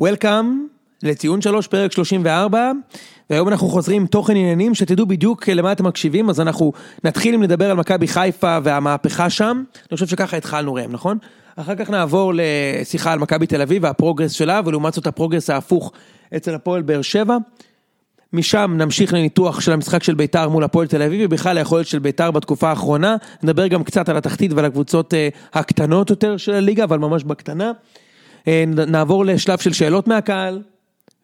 [0.00, 0.46] Welcome
[1.02, 2.72] לציון שלוש פרק 34
[3.30, 6.72] והיום אנחנו חוזרים עם תוכן עניינים שתדעו בדיוק למה אתם מקשיבים אז אנחנו
[7.04, 9.62] נתחיל עם לדבר על מכבי חיפה והמהפכה שם.
[9.76, 11.18] אני חושב שככה התחלנו ראם נכון?
[11.56, 15.50] אחר כך נעבור לשיחה על מכבי תל אביב וה progress שלה ולעומת זאת ה progress
[15.50, 15.92] ההפוך
[16.36, 17.36] אצל הפועל באר שבע.
[18.32, 22.30] משם נמשיך לניתוח של המשחק של ביתר מול הפועל תל אביב ובכלל היכולת של ביתר
[22.30, 23.16] בתקופה האחרונה.
[23.42, 25.14] נדבר גם קצת על התחתית ועל הקבוצות
[25.52, 27.72] הקטנות יותר של הליגה אבל ממש בקטנה
[28.66, 30.62] נעבור לשלב של שאלות מהקהל,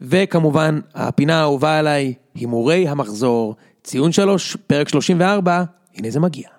[0.00, 5.64] וכמובן, הפינה האהובה עליי, הימורי המחזור, ציון שלוש, פרק 34,
[5.94, 6.53] הנה זה מגיע.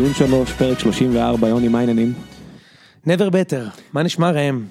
[0.00, 2.12] ציון שלוש, פרק 34, יוני, מה העניינים?
[3.06, 4.64] never better, מה נשמע ראם?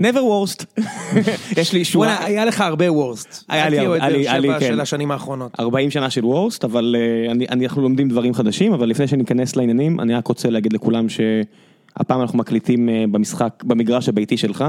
[0.00, 0.80] never worst.
[1.60, 2.06] יש לי שורה.
[2.06, 3.44] וואלה, היה לך הרבה worst.
[3.48, 4.66] היה לי, היה לי, היה לי, כן.
[4.66, 5.60] של השנים האחרונות.
[5.60, 6.96] 40 שנה של worst, אבל
[7.30, 12.20] אני, אנחנו לומדים דברים חדשים, אבל לפני שניכנס לעניינים, אני רק רוצה להגיד לכולם שהפעם
[12.20, 14.64] אנחנו מקליטים אה, במשחק, במגרש הביתי שלך,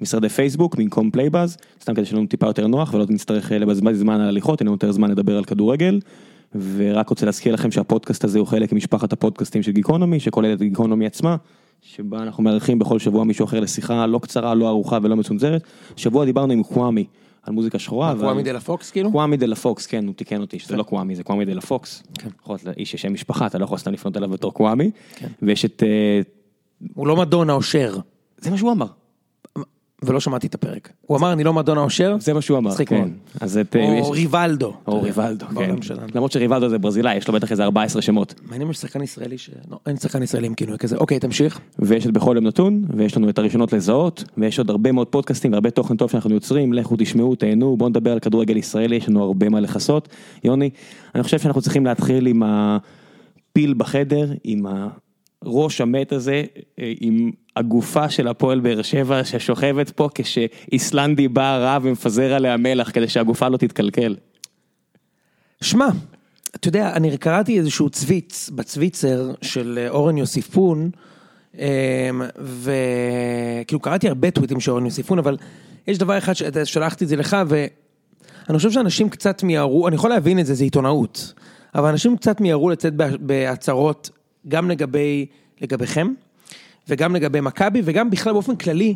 [0.00, 4.20] משרדי פייסבוק, במקום Playbuzz, סתם כדי שיהיה לנו טיפה יותר נוח ולא נצטרך לבזבז זמן
[4.20, 6.00] על הליכות, אין לנו יותר זמן לדבר על כדורגל.
[6.54, 11.06] ורק רוצה להזכיר לכם שהפודקאסט הזה הוא חלק ממשפחת הפודקאסטים של גיקונומי, שכוללת את גיקונומי
[11.06, 11.36] עצמה,
[11.82, 15.62] שבה אנחנו מארחים בכל שבוע מישהו אחר לשיחה לא קצרה, לא ארוכה ולא מצונזרת.
[15.96, 17.04] שבוע דיברנו עם קוואמי
[17.42, 18.14] על מוזיקה שחורה.
[18.18, 19.12] קוואמי דה לה פוקס כאילו?
[19.12, 21.60] קוואמי דה לה פוקס, כן, הוא תיקן אותי, שזה לא קוואמי, זה קוואמי דה לה
[21.60, 22.02] פוקס.
[22.18, 22.28] כן.
[22.42, 24.90] יכול להיות איש יש שם משפחה, אתה לא יכול סתם לפנות אליו בתור קוואמי.
[25.16, 25.28] כן.
[25.42, 25.82] ויש את...
[26.94, 27.96] הוא לא מדונה או שר.
[28.38, 28.86] זה מה שהוא אמר.
[30.02, 30.92] ולא שמעתי את הפרק.
[31.06, 32.16] הוא אמר אני לא מדונה או שר.
[32.20, 33.08] זה מה שהוא אמר, כן.
[33.60, 33.76] את...
[34.00, 34.74] או ריבלדו.
[34.86, 35.74] או ריבלדו, כן.
[36.14, 38.34] למרות שריבלדו זה ברזילאי, יש לו בטח איזה 14 שמות.
[38.42, 39.50] מעניין אם יש שחקן ישראלי ש...
[39.70, 40.96] לא, אין שחקן ישראלי עם כינוי כזה.
[40.96, 41.60] אוקיי, תמשיך.
[41.78, 45.52] ויש את בכל יום נתון, ויש לנו את הראשונות לזהות, ויש עוד הרבה מאוד פודקאסטים
[45.52, 49.22] והרבה תוכן טוב שאנחנו יוצרים, לכו תשמעו, תהנו, בואו נדבר על כדורגל ישראלי, יש לנו
[49.22, 50.08] הרבה מה לכסות.
[50.44, 50.70] יוני,
[51.14, 54.66] אני חושב שאנחנו צריכים להתחיל עם הפיל בחדר, עם
[55.46, 56.42] הראש המת הזה,
[56.78, 63.08] עם הגופה של הפועל באר שבע ששוכבת פה כשאיסלנדי בא רע ומפזר עליה מלח כדי
[63.08, 64.16] שהגופה לא תתקלקל.
[65.60, 65.88] שמע,
[66.56, 70.90] אתה יודע, אני קראתי איזשהו צוויץ בצוויצר של אורן יוסיפון,
[72.38, 75.36] וכאילו קראתי הרבה טוויטים של אורן יוסיפון, אבל
[75.86, 80.38] יש דבר אחד ששלחתי את זה לך, ואני חושב שאנשים קצת מיהרו, אני יכול להבין
[80.38, 81.32] את זה, זה עיתונאות,
[81.74, 84.10] אבל אנשים קצת מיהרו לצאת בהצהרות
[84.48, 85.26] גם לגבי,
[85.60, 86.08] לגביכם.
[86.88, 88.94] וגם לגבי מכבי, וגם בכלל באופן כללי,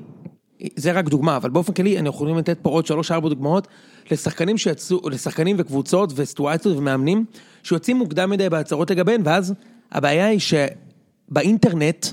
[0.76, 3.68] זה רק דוגמה, אבל באופן כללי, אני יכולים לתת פה עוד שלוש ארבע דוגמאות
[4.10, 7.24] לשחקנים שיצאו, לשחקנים וקבוצות וסיטואציות ומאמנים,
[7.62, 9.54] שיוצאים מוקדם מדי בהצהרות לגביהן, ואז
[9.92, 12.06] הבעיה היא שבאינטרנט,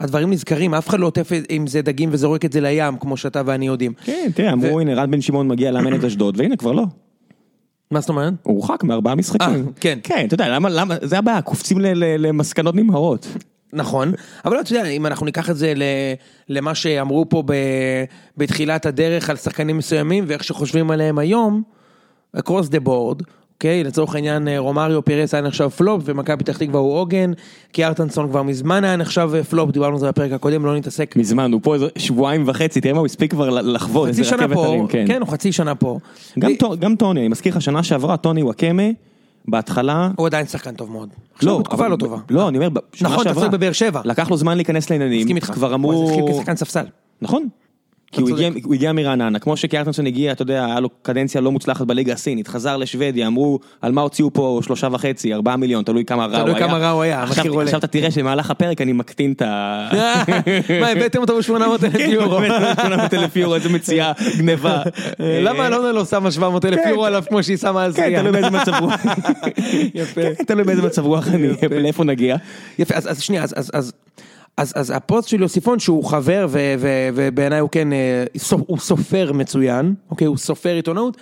[0.00, 3.42] הדברים נזכרים, אף אחד לא עוטף עם זה דגים וזורק את זה לים, כמו שאתה
[3.46, 3.92] ואני יודעים.
[4.04, 6.84] כן, תראה, אמרו, הנה, רן בן שמעון מגיע לאמן את אשדוד, והנה, כבר לא.
[7.90, 8.32] מה זאת אומרת?
[8.42, 9.72] הוא הורחק מארבעה משחקים.
[9.80, 9.98] כן.
[10.02, 11.78] כן, אתה יודע, למה, למה, זה הבעיה, קופצים
[12.18, 13.26] למסקנות נמהרות.
[13.72, 14.12] נכון,
[14.44, 15.72] אבל אתה יודע, אם אנחנו ניקח את זה
[16.48, 17.42] למה שאמרו פה
[18.36, 21.62] בתחילת הדרך על שחקנים מסוימים ואיך שחושבים עליהם היום,
[22.36, 23.84] across the board, אוקיי?
[23.84, 27.32] לצורך העניין רומאריו פירס היה נחשב פלופ ומכבי פתח תקווה הוא עוגן,
[27.72, 31.16] כי ארטנסון כבר מזמן היה נחשב פלופ, דיברנו על זה בפרק הקודם, לא נתעסק.
[31.16, 34.86] מזמן, הוא פה איזה שבועיים וחצי, תראה מה הוא הספיק כבר לחוות, איזה רכבת הרים,
[34.86, 35.04] כן.
[35.08, 35.98] כן, הוא חצי שנה פה.
[36.78, 38.82] גם טוני, אני מזכיר לך, שנה שעברה, טוני וואקמה.
[39.48, 40.10] בהתחלה...
[40.16, 41.08] הוא עדיין שחקן טוב מאוד.
[41.34, 42.16] עכשיו בתקופה לא טובה.
[42.30, 42.68] לא, אני אומר,
[43.00, 44.00] נכון, אתה צודק בבאר שבע.
[44.04, 45.20] לקח לו זמן להיכנס לעניינים.
[45.20, 45.46] מסכים איתך.
[45.46, 45.92] כבר אמרו...
[45.92, 46.84] הוא התחיל כשחקן ספסל.
[47.22, 47.48] נכון.
[48.14, 51.52] כי הוא הגיע, הוא הגיע מרעננה, כמו שקיארטנסון הגיע, אתה יודע, היה לו קדנציה לא
[51.52, 56.04] מוצלחת בליגה הסינית, חזר לשוודיה, אמרו, על מה הוציאו פה שלושה וחצי, ארבעה מיליון, תלוי
[56.04, 56.56] כמה רע הוא היה.
[56.56, 59.88] תלוי כמה רע הוא היה, עכשיו, עכשיו אתה תראה שבמהלך הפרק אני מקטין את ה...
[60.80, 62.40] מה, הבאתם אותו ב-800 אלף יורו.
[62.74, 64.82] 800 אלף יורו, איזה מציאה גניבה.
[65.18, 68.24] למה אלונה לא שמה 700 אלף יורו עליו כמו שהיא שמה על סייאן?
[68.24, 68.94] כן, תלוי באיזה מצב רוח.
[69.94, 70.20] יפה.
[70.46, 72.36] תלוי באיזה מצב רוח אני, לאיפה נגיע.
[72.78, 73.92] יפה, אז שנייה, אז...
[74.56, 77.88] אז, אז הפוסט של יוסיפון שהוא חבר ו, ו, ובעיניי הוא כן,
[78.50, 81.16] הוא סופר מצוין, אוקיי, הוא סופר עיתונאות,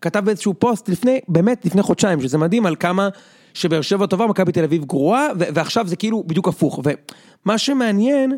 [0.00, 3.08] כתב באיזשהו פוסט לפני, באמת לפני חודשיים, שזה מדהים על כמה
[3.54, 8.36] שבאר שבע טובה, מכבי תל אביב גרועה, ועכשיו זה כאילו בדיוק הפוך, ומה שמעניין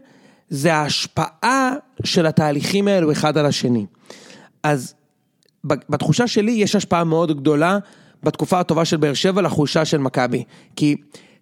[0.49, 1.73] זה ההשפעה
[2.05, 3.87] של התהליכים האלו אחד על השני.
[4.62, 4.94] אז
[5.64, 7.79] בתחושה שלי יש השפעה מאוד גדולה
[8.23, 10.44] בתקופה הטובה של באר שבע לחושה של מכבי,
[10.76, 10.97] כי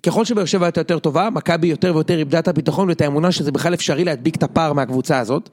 [0.06, 3.52] ככל שבאר שבע הייתה יותר טובה, מכבי יותר ויותר איבדה את הביטחון ואת האמונה שזה
[3.52, 5.48] בכלל אפשרי להדביק את הפער מהקבוצה הזאת.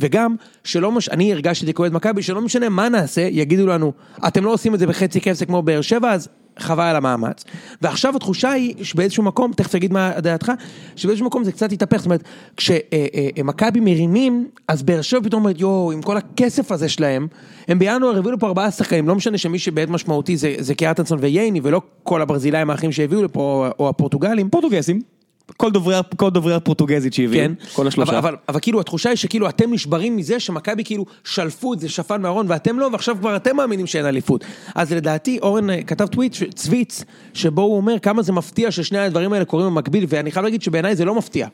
[0.00, 1.08] וגם, שלא מש...
[1.08, 3.92] אני הרגשתי כאוהד מכבי, שלא משנה מה נעשה, יגידו לנו,
[4.26, 6.28] אתם לא עושים את זה בחצי כסף כמו באר שבע, אז
[6.58, 7.44] חבל על המאמץ.
[7.82, 10.52] ועכשיו התחושה היא שבאיזשהו מקום, תכף תגיד מה דעתך,
[10.96, 12.22] שבאיזשהו מקום זה קצת התהפך, זאת אומרת,
[12.56, 17.26] כשמכבי מרימים, אז באר שבע פתאום אומרת, יואו, עם כל הכסף הזה שלהם,
[17.68, 21.60] הם בינואר הביאו לפה ארבעה שחקנים, לא משנה שמי שבעת משמעותי זה, זה קיארטנסון וייני,
[21.62, 24.50] ולא כל הברזילאים האחרים שהביאו לפה, או הפורטוגלים.
[24.50, 25.13] פורטוגזים.
[25.56, 28.10] כל דוברי, כל דוברי הפורטוגזית שהביאו, כן, כל השלושה.
[28.10, 31.88] אבל, אבל, אבל כאילו התחושה היא שכאילו אתם נשברים מזה שמכבי כאילו שלפו את זה
[31.88, 34.44] שפן מהארון ואתם לא, ועכשיו כבר אתם מאמינים שאין אליפות.
[34.74, 37.04] אז לדעתי אורן אה, כתב טוויט, צוויץ,
[37.34, 40.96] שבו הוא אומר כמה זה מפתיע ששני הדברים האלה קורים במקביל, ואני חייב להגיד שבעיניי
[40.96, 41.48] זה לא מפתיע.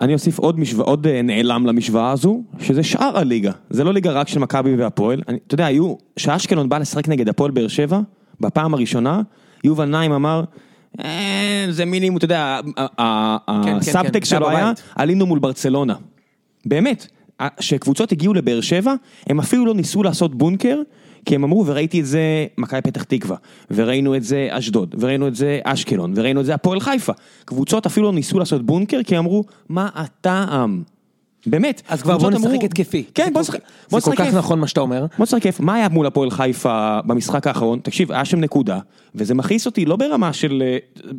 [0.00, 3.52] אני אוסיף עוד משוואה, עוד אה, נעלם למשוואה הזו, שזה שאר הליגה.
[3.70, 5.22] זה לא ליגה רק של מכבי והפועל.
[5.28, 8.00] אני- אתה יודע, היו, שאשקלון בא לשחק נגד הפועל באר שבע,
[8.40, 9.22] בפעם הראשונה,
[9.64, 10.44] יובל נעים אמר, "אה,
[11.70, 12.60] זה מינימום, אתה יודע,
[12.98, 14.72] ה- כן, הסאבטקסט זה שלו היה.
[14.94, 15.94] עלינו מול ברצלונה.
[16.66, 17.06] באמת,
[17.56, 18.94] כשקבוצות הגיעו לבאר שבע,
[19.26, 20.78] הם אפילו לא ניסו לעשות בונקר,
[21.24, 22.20] כי הם אמרו, וראיתי את זה
[22.58, 23.36] מכבי פתח תקווה,
[23.70, 27.12] וראינו את זה אשדוד, וראינו את זה אשקלון, וראינו את זה הפועל חיפה.
[27.44, 30.82] קבוצות אפילו לא ניסו לעשות בונקר, כי אמרו, מה הטעם?
[31.46, 31.82] באמת.
[31.88, 33.04] אז כבר בוא נשחק התקפי.
[33.14, 33.60] כן, בוא נשחק.
[33.88, 34.34] זה כל כך.
[34.34, 35.06] נכון מה שאתה אומר.
[35.18, 37.80] בוא נשחק כיף, מה היה מול הפועל חיפה במשחק האחרון?
[37.82, 38.78] תקשיב, היה שם נקודה,
[39.14, 41.10] וזה מכעיס אותי לא ברמה של אה,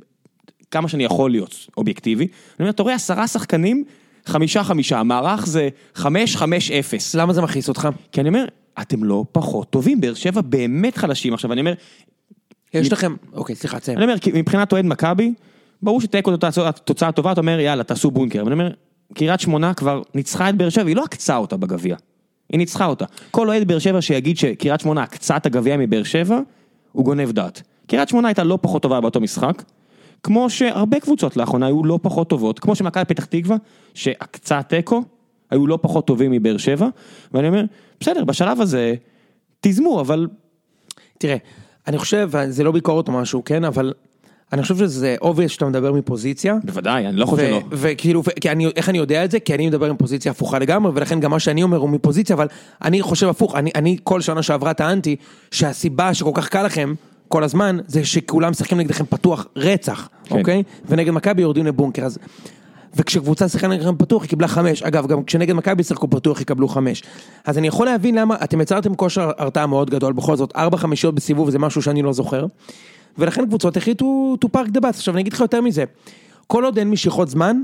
[0.72, 2.24] כמה שאני יכול להיות אובייקטיבי.
[2.24, 3.84] אני אומר, אתה רואה עשרה שחקנים,
[4.26, 7.16] חמישה חמישה, המערך זה חמש חמש אפס.
[7.16, 7.90] למה זה מכעיס אותך?
[8.12, 8.46] כי אני אומר,
[8.82, 11.34] אתם לא פחות טובים, באר שבע באמת חלשים.
[11.34, 11.74] עכשיו אני אומר,
[12.74, 13.98] יש לכם, אוקיי סליחה תסיים.
[13.98, 15.34] אני אומר, מבחינת אוהד מכבי,
[15.82, 16.32] ברור שתיקו
[16.66, 18.42] התוצאה טובה, אתה אומר, יאללה, תעשו בונקר.
[18.42, 18.72] אני אומר,
[19.14, 21.96] קריית שמונה כבר ניצחה את באר שבע, היא לא עקצה אותה בגביע.
[22.50, 23.06] היא ניצחה אותה.
[23.32, 26.40] כל אוהד באר שבע שיגיד שקריית שמונה עקצה את הגביע מבאר שבע,
[26.92, 27.62] הוא גונב דעת.
[27.88, 29.64] קריית שמונה הייתה לא פחות טובה באותו משחק,
[30.24, 33.58] כמו שהרבה קבוצות לאחרונה היו לא פחות טובות, כמו שמכבי פתח תקווה,
[33.94, 35.04] שעקצה תיקו,
[35.52, 36.88] היו לא פחות טובים מבאר שבע,
[37.34, 37.64] ואני אומר,
[38.00, 38.94] בסדר, בשלב הזה,
[39.60, 40.28] תיזמו, אבל
[41.18, 41.38] תראה,
[41.88, 43.94] אני חושב, זה לא ביקורת או משהו, כן, אבל
[44.54, 46.56] אני חושב שזה obvious שאתה מדבר מפוזיציה.
[46.64, 47.62] בוודאי, אני לא חושב שלא.
[47.72, 49.40] וכאילו, אני, איך אני יודע את זה?
[49.40, 52.48] כי אני מדבר מפוזיציה הפוכה לגמרי, ולכן גם מה שאני אומר הוא מפוזיציה, אבל
[52.84, 55.16] אני חושב הפוך, אני, אני כל שנה שעברה טענתי
[55.52, 56.94] שהסיבה שכל כך קל לכם
[57.28, 60.40] כל הזמן, זה שכולם משחקים נגדכם פתוח רצח, כן.
[60.40, 60.64] אוקיי?
[60.90, 62.18] ונגד מכבי יורדים לבונקר, אז...
[62.96, 67.04] וכשקבוצה שיחקה נגדכם פתוח היא קיבלה חמש, אגב גם כשנגד מכבי שיחקו פתוח יקבלו חמש.
[67.46, 71.16] אז אני יכול להבין למה, אתם יצרתם כושר הרתעה מאוד גדול, בכל זאת ארבע חמישיות
[71.16, 72.46] בסיבוב זה משהו שאני לא זוכר.
[73.18, 75.84] ולכן קבוצות החליטו to park the bus, עכשיו אני אגיד לך יותר מזה,
[76.48, 77.62] כל עוד אין משיכות זמן,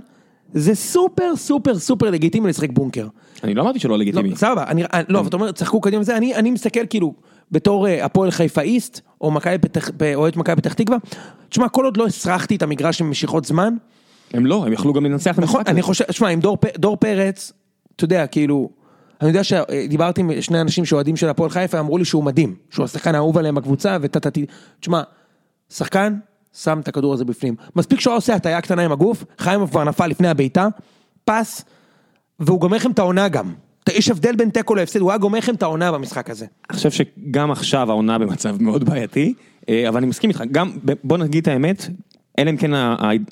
[0.54, 3.08] זה סופר סופר סופר לגיטימי לשחק בונקר.
[3.44, 4.30] אני לא אמרתי שלא לגיטימי.
[4.30, 7.14] לא, סבבה, אני, אני- לא, אבל אתה אומר, צחקו קדימה וזה, אני, אני מסתכל כאילו,
[7.52, 10.98] בתור אה, הפועל חיפה איסט, או מכבי פתח, או את מכבי פתח תקווה,
[11.50, 13.74] תשמע, כל עוד לא הסרחתי את המגרש עם משיכות זמן,
[14.34, 15.82] הם לא, הם יכלו גם לנצח את נכון, המשחק אני.
[15.82, 17.52] חושב, תשמע, עם דור, דור פרץ,
[17.96, 18.70] אתה יודע, כאילו,
[19.22, 22.84] אני יודע שדיברתי עם שני אנשים שאוהדים של הפועל חיפה, אמרו לי שהוא מדהים, שהוא
[22.86, 24.46] השחקן האהוב עליהם בקבוצה, וטטטי,
[24.80, 25.02] תשמע,
[25.70, 26.18] שחקן,
[26.54, 27.56] שם את הכדור הזה בפנים.
[27.76, 30.68] מספיק שהוא עושה הטעיה קטנה עם הגוף, חיים כבר נפל לפני הבעיטה,
[31.26, 31.66] פס,
[32.40, 33.54] והוא גומר לכם את העונה גם.
[33.90, 36.46] יש הבדל בין תיקו להפסד, הוא היה גומר לכם את העונה במשחק הזה.
[36.70, 39.34] אני חושב שגם עכשיו העונה במצב מאוד בעייתי,
[39.70, 40.72] אה, אבל אני מסכים איתך, גם,
[41.04, 41.88] בוא נגיד את האמת,
[42.40, 42.72] אלא אם כן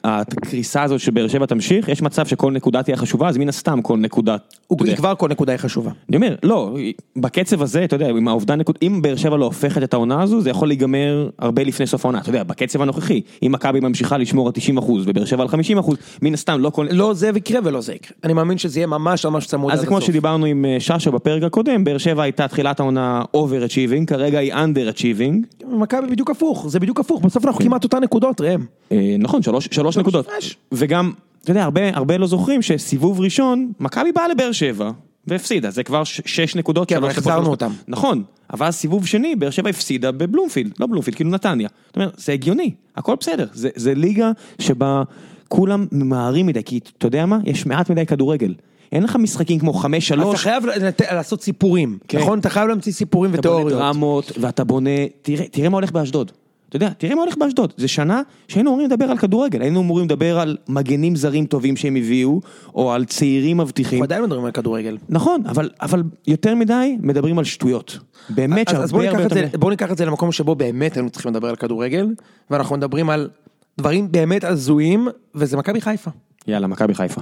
[0.04, 3.82] הקריסה הזאת של באר שבע תמשיך, יש מצב שכל נקודה תהיה חשובה, אז מן הסתם
[3.82, 4.38] כל נקודה,
[4.68, 4.80] הוא.
[4.96, 5.92] כבר כל נקודה היא חשובה.
[6.10, 6.76] אני אומר, לא,
[7.16, 10.42] בקצב הזה, אתה יודע, עם האובדן נקוד, אם באר שבע לא הופכת את העונה הזו,
[10.42, 14.48] זה יכול להיגמר הרבה לפני סוף העונה, אתה יודע, בקצב הנוכחי, אם מכבי ממשיכה לשמור
[14.48, 16.88] על 90 אחוז ובאר שבע על 50 אחוז, מן הסתם לא כל...
[16.92, 18.18] לא זה יקרה ולא זה יקרה.
[18.24, 20.08] אני מאמין שזה יהיה ממש ממש צמוד אז עד זה כמו הסוף.
[20.08, 25.66] שדיברנו עם אה, ששה בפרק הקודם, באר שבע הייתה תחילת העונה overachieving, כרגע היא underachieving,
[25.68, 28.66] מכבי בדיוק הפוך, זה בדיוק הפוך, בסוף אנחנו כמעט אותן נקודות, ראם.
[28.96, 30.28] אה, נכון, שלוש, שלוש נקודות.
[30.72, 31.12] וגם,
[31.42, 34.92] אתה יודע, הרבה, הרבה לא זוכרים שסיבוב ראשון, מכבי באה לבאר שבע,
[35.28, 36.90] והפסידה, זה כבר שש נקודות.
[36.90, 37.50] כן, אבל החזרנו.
[37.50, 37.72] אותם.
[37.88, 38.24] נכון,
[38.54, 41.70] אבל סיבוב שני, באר שבע הפסידה בבלומפילד, לא בלומפילד, כאילו נתניה.
[41.88, 45.04] זאת אומרת, זה הגיוני, הכל בסדר, זה, זה ליגה שבה
[45.48, 48.54] כולם ממהרים מדי, כי אתה יודע מה, יש מעט מדי כדורגל.
[48.92, 52.20] אין לך משחקים כמו חמש אתה שלוש, חייב לת- לעשות סיפורים, כן.
[52.20, 52.40] נכון?
[52.40, 53.80] אתה חייב להמציא סיפורים אתה בונה ותיאוריות.
[53.80, 54.90] דרמות, ואתה בונה,
[55.22, 56.32] תראה, תראה מה הולך באשדוד.
[56.70, 57.74] אתה יודע, תראה מה הולך באשדוד.
[57.78, 61.96] זה שנה שהיינו אמורים לדבר על כדורגל, היינו אמורים לדבר על מגנים זרים טובים שהם
[61.96, 62.42] הביאו,
[62.76, 64.00] או על צעירים מבטיחים.
[64.00, 64.98] אנחנו עדיין מדברים על כדורגל.
[65.10, 68.00] נכון, אבל, אבל יותר מדי מדברים על שטויות.
[68.30, 69.36] באמת אז- אז שהרבה הרבה יותר...
[69.36, 72.08] זה- בואו ניקח את זה למקום שבו באמת היינו צריכים לדבר על כדורגל,
[72.50, 73.30] ואנחנו מדברים על
[73.78, 76.12] דברים באמת הזויים, וזה מכבי חיפה.
[76.48, 77.22] יאללה, מכבי חיפה.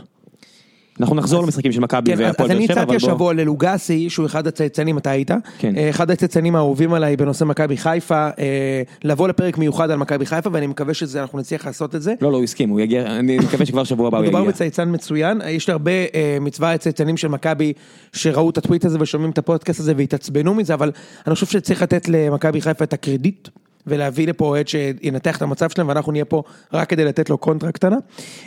[0.99, 3.09] אנחנו נחזור למשחקים של מכבי כן, אז והפועל אז אני באר שבע, הצעתי אבל בוא...
[3.09, 5.31] השבוע ללוגסי, שהוא אחד הצייצנים, אתה היית?
[5.57, 5.77] כן.
[5.77, 10.49] אה, אחד הצייצנים האהובים עליי בנושא מכבי חיפה, אה, לבוא לפרק מיוחד על מכבי חיפה,
[10.53, 12.13] ואני מקווה שאנחנו נצליח לעשות את זה.
[12.21, 14.51] לא, לא, הוא הסכים, הוא יגיע, אני מקווה שכבר שבוע הבא הוא מדובר יגיע.
[14.51, 17.73] בצייצן מצוין, יש לי הרבה אה, מצווה צייצנים של מכבי
[18.13, 20.91] שראו את הטוויט הזה ושומעים את הפודקאסט הזה והתעצבנו מזה, אבל
[21.27, 23.47] אני חושב שצריך לתת למכבי חיפה את הקרדיט
[23.87, 27.71] ולהביא לפה אוהד שינתח את המצב שלהם, ואנחנו נהיה פה רק כדי לתת לו קונטרה
[27.71, 27.97] קטנה.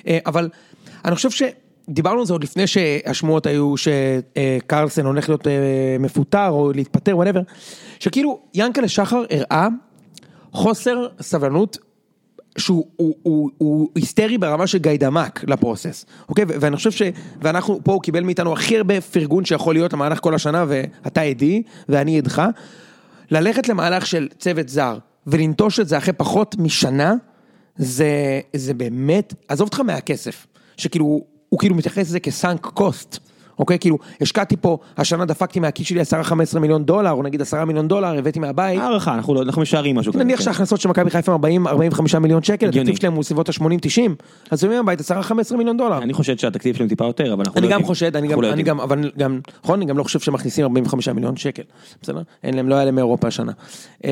[0.06, 0.48] אה, אבל
[1.04, 1.42] אני חושב ש...
[1.88, 5.52] דיברנו על זה עוד לפני שהשמועות היו שקרלסן הולך להיות אה,
[6.00, 7.40] מפוטר או להתפטר, whatever,
[7.99, 9.69] שכאילו ינקלה שחר הראה
[10.52, 11.78] חוסר סבלנות
[12.59, 16.45] שהוא הוא, הוא, הוא היסטרי ברמה של גיידמק לפרוסס, אוקיי?
[16.49, 17.02] ואני חושב ש...
[17.43, 21.62] ואנחנו, פה הוא קיבל מאיתנו הכי הרבה פרגון שיכול להיות למהלך כל השנה, ואתה עדי,
[21.88, 22.43] ואני עדך,
[23.31, 27.14] ללכת למהלך של צוות זר, ולנטוש את זה אחרי פחות משנה,
[27.76, 31.25] זה, זה באמת, עזוב אותך מהכסף, שכאילו,
[31.56, 33.18] הוא כאילו מתייחס לזה כסאנק קוסט.
[33.58, 36.00] אוקיי, כאילו, השקעתי פה, השנה דפקתי מהכיס שלי
[36.54, 38.80] 10-15 מיליון דולר, או נגיד 10 מיליון דולר, הבאתי מהבית.
[38.80, 40.25] הערכה, אנחנו לא, אנחנו משערים משהו כזה.
[40.25, 40.44] נניח כן.
[40.44, 42.68] שההכנסות של מכבי חיפה הם 40-45 מיליון שקל.
[42.68, 44.10] התקציב שלהם הוא סביבות ה-80-90,
[44.50, 45.98] אז זה מהבית 10-15 מיליון דולר.
[45.98, 47.86] אני חושב שהתקציב שלהם טיפה יותר, אבל אנחנו אני לא גם יודעים.
[47.86, 48.62] חושד, אני גם, לא אני.
[48.62, 51.62] גם, אבל גם, נכון, אני גם לא חושב שמכניסים 45 מיליון שקל,
[52.02, 52.22] בסדר?
[52.44, 53.52] אין להם, לא היה להם מאירופה השנה.
[54.04, 54.10] אמ,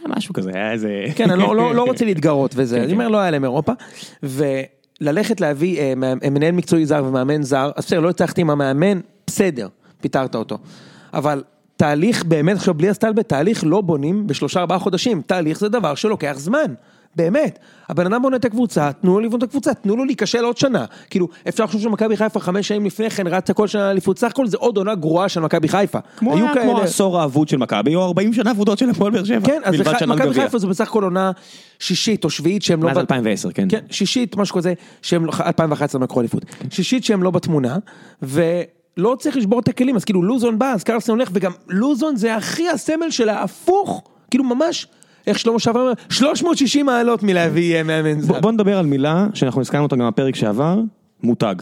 [0.00, 1.04] היה משהו כזה, היה איזה...
[1.14, 2.94] כן, אני לא, לא, לא רוצה להתגרות וזה, כן, אני כן.
[2.94, 3.72] אומר לא היה להם אירופה,
[5.00, 9.00] וללכת להביא אה, מאמן- מנהל מקצועי זר ומאמן זר, אז בסדר, לא הצלחתי עם המאמן,
[9.26, 9.68] בסדר,
[10.00, 10.58] פיטרת אותו,
[11.14, 11.42] אבל
[11.76, 16.34] תהליך באמת, עכשיו בלי הסטלבט, תהליך לא בונים בשלושה ארבעה חודשים, תהליך זה דבר שלוקח
[16.38, 16.74] זמן.
[17.16, 20.56] באמת, הבן אדם בונה את הקבוצה, תנו לו לבנות את הקבוצה, תנו לו להיכשל עוד
[20.56, 20.84] שנה.
[21.10, 24.46] כאילו, אפשר לחשוב שמכבי חיפה חמש שנים לפני כן רצה כל שנה לאליפות, סך הכל
[24.46, 25.98] זה עוד עונה גרועה של מכבי חיפה.
[26.16, 29.46] כמו היה כמו העשור האבוד של מכבי, או 40 שנה אבודות של הפועל באר שבע.
[29.46, 29.74] כן, אז
[30.06, 30.34] מכבי.
[30.34, 31.30] חיפה זה בסך הכל עונה
[31.78, 32.88] שישית או שביעית שהם לא...
[32.88, 33.66] מאז ב- 2010, כן.
[33.70, 36.44] כן, שישית, משהו כזה, שהם, 2011 הם לקחו אליפות.
[36.70, 37.76] שישית שהם לא בתמונה,
[38.96, 42.36] ולא צריך לשבור את הכלים, אז כאילו לוזון בא, אז קרלסון הולך, וגם לוזון זה
[42.36, 44.86] הכי הסמל של ההפוך, כאילו ממש,
[45.26, 48.40] איך שלמה שעבר אומר, 360 מעלות מלהביא מאמן זר.
[48.40, 50.78] בוא, נדבר על מילה שאנחנו הזכרנו אותה גם בפרק שעבר,
[51.22, 51.54] מותג.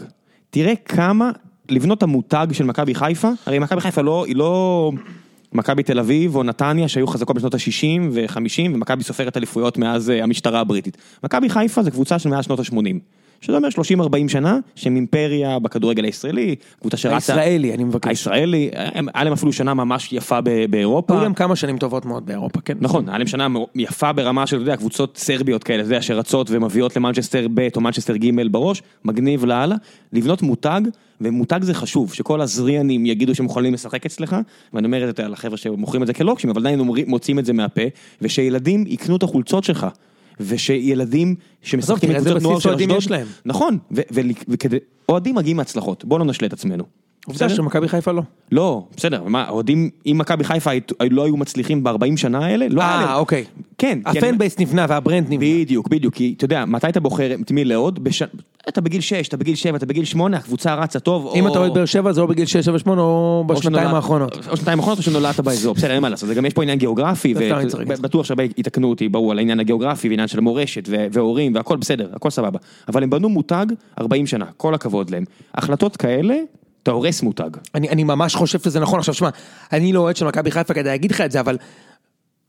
[0.49, 1.31] תראה כמה,
[1.69, 4.91] לבנות את המותג של מכבי חיפה, הרי מכבי חיפה לא, היא לא
[5.53, 10.23] מכבי תל אביב או נתניה שהיו חזקות בשנות ה-60 ו-50 ומכבי סופרת אליפויות מאז אה,
[10.23, 10.97] המשטרה הבריטית.
[11.23, 12.99] מכבי חיפה זה קבוצה של מאז שנות ה-80.
[13.41, 17.15] שזה אומר 30-40 שנה שהם אימפריה בכדורגל הישראלי, קבוצה שרצה...
[17.15, 18.07] הישראלי, אני מבקש.
[18.07, 18.69] הישראלי,
[19.13, 20.39] היה להם אפילו שנה ממש יפה
[20.69, 21.13] באירופה.
[21.13, 22.77] היו להם כמה שנים טובות מאוד באירופה, כן.
[22.81, 26.47] נכון, היה להם שנה יפה ברמה של, אתה יודע, קבוצות סרביות כאלה, אתה יודע, שרצות
[26.51, 29.75] ומביאות למנצ'סטר ב' או מנצ'סטר ג' בראש, מגניב לאללה,
[30.13, 30.81] לבנות מותג,
[31.21, 34.35] ומותג זה חשוב, שכל הזריאנים יגידו שהם יכולים לשחק אצלך,
[34.73, 37.81] ואני אומר את זה לחבר'ה שמוכרים את זה כלוקשים, אבל עדיין מוציאים את זה מהפה,
[38.21, 39.87] ושילדים יקנו את החולצות שלך.
[40.39, 43.27] ושילדים שמשחקים איזה בקבוצות נוער של אשדוד.
[43.45, 44.77] נכון, ו- ו- וכדי,
[45.09, 46.83] אוהדים מגיעים מהצלחות, בוא לא נשלה את עצמנו.
[47.25, 47.49] עובדה?
[47.49, 48.21] שמכבי חיפה לא.
[48.51, 50.71] לא, בסדר, מה, אוהדים, אם מכבי חיפה
[51.11, 53.07] לא היו מצליחים ב-40 שנה האלה, לא היה להם.
[53.07, 53.45] אה, אוקיי.
[53.77, 55.49] כן, ה fan base נבנה וה brand נבנה.
[55.49, 58.03] בדיוק, בדיוק, כי אתה יודע, מתי אתה בוחר את מי לאהוד?
[58.69, 61.51] אתה בגיל 6, אתה בגיל 7, אתה בגיל 8, הקבוצה רצה טוב, אם או...
[61.51, 64.47] אתה אוהד באר שבע זה או בגיל 6, 7, 8 או בשנתיים האחרונות.
[64.47, 67.33] או שנתיים האחרונות או שנולדת באזור, בסדר, אין מה לעשות, גם יש פה עניין גיאוגרפי.
[67.87, 72.29] ובטוח שהרבה יתקנו אותי, ברור, על העניין הגיאוגרפי ועניין של מורשת והורים והכל בסדר, הכל
[72.29, 72.59] סבבה.
[72.87, 73.65] אבל הם בנו מותג
[73.99, 75.23] 40 שנה, כל הכבוד להם.
[75.55, 76.35] החלטות כאלה,
[76.83, 77.49] אתה הורס מותג.
[77.75, 79.29] אני, אני ממש חושב שזה נכון, עכשיו שמע,
[79.73, 81.57] אני לא אוהד של מכבי חיפה כדי להגיד לך את זה, אבל,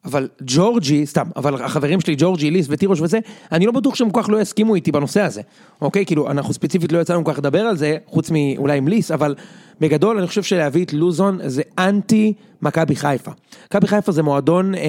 [0.06, 3.18] אבל ג'ורג'י, סתם, אבל החברים שלי, ג'ורג'י, ליס וטירוש וזה,
[3.52, 5.40] אני לא בטוח שהם כל כך לא יסכימו איתי בנושא הזה,
[5.80, 6.06] אוקיי?
[6.06, 9.34] כאילו, אנחנו ספציפית לא יצאנו כל כך לדבר על זה, חוץ מאולי עם ליס, אבל
[9.80, 12.32] בגדול אני חושב שלהביא את לוזון זה אנטי
[12.62, 13.30] מכבי חיפה.
[13.66, 14.80] מכבי חיפה זה מועדון אה,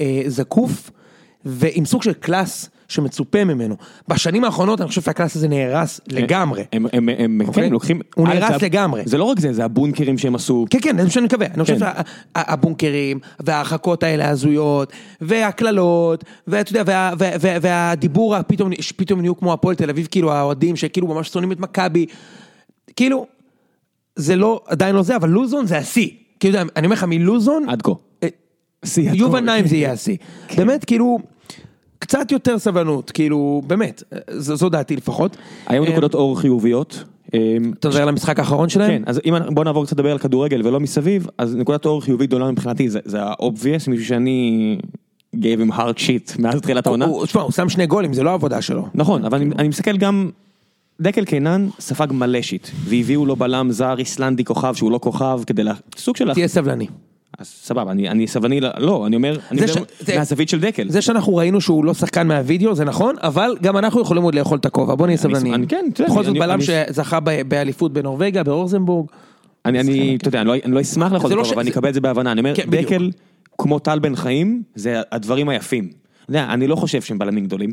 [0.00, 0.90] אה, זקוף,
[1.44, 3.76] ועם סוג של class שמצופה ממנו.
[4.08, 6.64] בשנים האחרונות אני חושב שה class הזה נהרס לגמרי.
[6.72, 7.64] הם, הם, הם, הם, אוקיי?
[7.66, 8.00] כן, לוקחים...
[8.14, 9.02] הוא א', נהרס זה- לגמרי.
[9.06, 10.66] זה לא רק זה, זה הבונקרים שהם עשו.
[10.70, 11.46] כן, כן, זה מה שאני מקווה.
[11.54, 11.86] אני חושב כן.
[12.38, 19.52] שהבונקרים, וההרחקות האלה ההזויות, והקללות, ואתה יודע, וה- וה- וה- והדיבור הפתאום, שפתאום נהיו כמו
[19.52, 22.06] הפועל תל אביב, כאילו האוהדים שכאילו ממש שונאים את מכבי,
[22.96, 23.26] כאילו,
[24.16, 26.08] זה לא, עדיין לא זה, אבל לוזון זה השיא.
[26.40, 27.92] כאילו, אני אומר לך, מלוזון, עד כה.
[28.22, 28.28] אה,
[28.96, 29.40] יובל.
[29.40, 30.16] נעים זה יהיה השיא.
[30.56, 31.18] באמת, כאילו,
[32.04, 35.36] קצת יותר סבלנות, כאילו, באמת, זו דעתי לפחות.
[35.66, 37.04] היו אה, נקודות אור חיוביות.
[37.34, 38.90] אה, אתה מדבר על המשחק האחרון שלהם?
[38.90, 42.28] כן, אז אם בוא נעבור קצת לדבר על כדורגל ולא מסביב, אז נקודת אור חיובית
[42.28, 44.78] גדולה מבחינתי זה, ה-obvious, מישהו שאני
[45.36, 47.06] gave him hard shit מאז תחילת העונה.
[47.24, 48.88] תשמע, הוא שם שני גולים, זה לא העבודה שלו.
[48.94, 50.30] נכון, אבל אני, אני מסתכל גם,
[51.00, 55.64] דקל קינן ספג מלא שיט, והביאו לו בלם זר איסלנדי כוכב שהוא לא כוכב, כדי
[55.64, 55.74] לה...
[55.96, 56.34] סוג של...
[56.34, 56.86] תהיה סבלני.
[57.38, 60.60] אז סבבה, אני, אני סבלני, ל- לא, אני אומר, אני מדבר ש- זה- מהזווית של
[60.60, 60.90] דקל.
[60.90, 64.58] זה שאנחנו ראינו שהוא לא שחקן מהווידאו זה נכון, אבל גם אנחנו יכולים עוד לאכול
[64.58, 65.54] את הכובע, בוא נהיה סבלניים.
[65.54, 69.06] אני- כן, אתה יודע, בכל זאת בלם שזכה ב- באליפות בנורבגיה, באורזנבורג.
[69.66, 71.88] אני, אני, אתה יודע, אני לא, לא אשמח לאכול את לא הכובע, אבל אני אקבל
[71.88, 72.70] את זה בהבנה, אני אומר, כן.
[72.70, 73.10] דקל,
[73.58, 75.90] כמו טל בן חיים, זה הדברים היפים.
[76.34, 77.72] אני לא חושב שהם בלמים גדולים.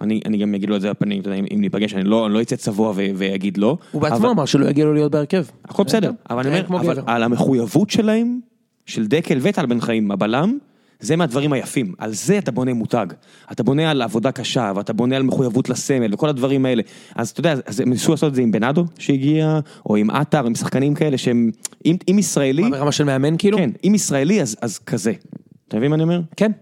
[0.00, 2.42] אני, אני גם אגיד לו את זה בפנים, אם, אם ניפגש, אני לא, אני לא
[2.42, 3.76] אצא צבוע ו, ואגיד לא.
[3.92, 5.44] הוא בעצמו אבל- אמר שלא יגיע לו להיות בהרכב.
[5.64, 7.02] הכל בסדר, אבל אני כן, כמו אומר, אבל.
[7.06, 8.40] על המחויבות שלהם,
[8.86, 10.58] של דקל וטל בן חיים, הבלם,
[11.00, 13.06] זה מהדברים היפים, על זה אתה בונה מותג.
[13.52, 16.82] אתה בונה על עבודה קשה, ואתה בונה על מחויבות לסמל, וכל הדברים האלה.
[17.14, 20.46] אז אתה יודע, אז הם ניסו לעשות את זה עם בנאדו שהגיע, או עם עטר,
[20.46, 21.50] עם שחקנים כאלה שהם,
[21.86, 23.58] אם, אם ישראלי, מה, ברמה של מאמן כאילו?
[23.58, 25.12] כן, אם ישראלי אז, אז כזה.
[25.68, 26.20] אתה מבין מה אני אומר?
[26.36, 26.52] כן.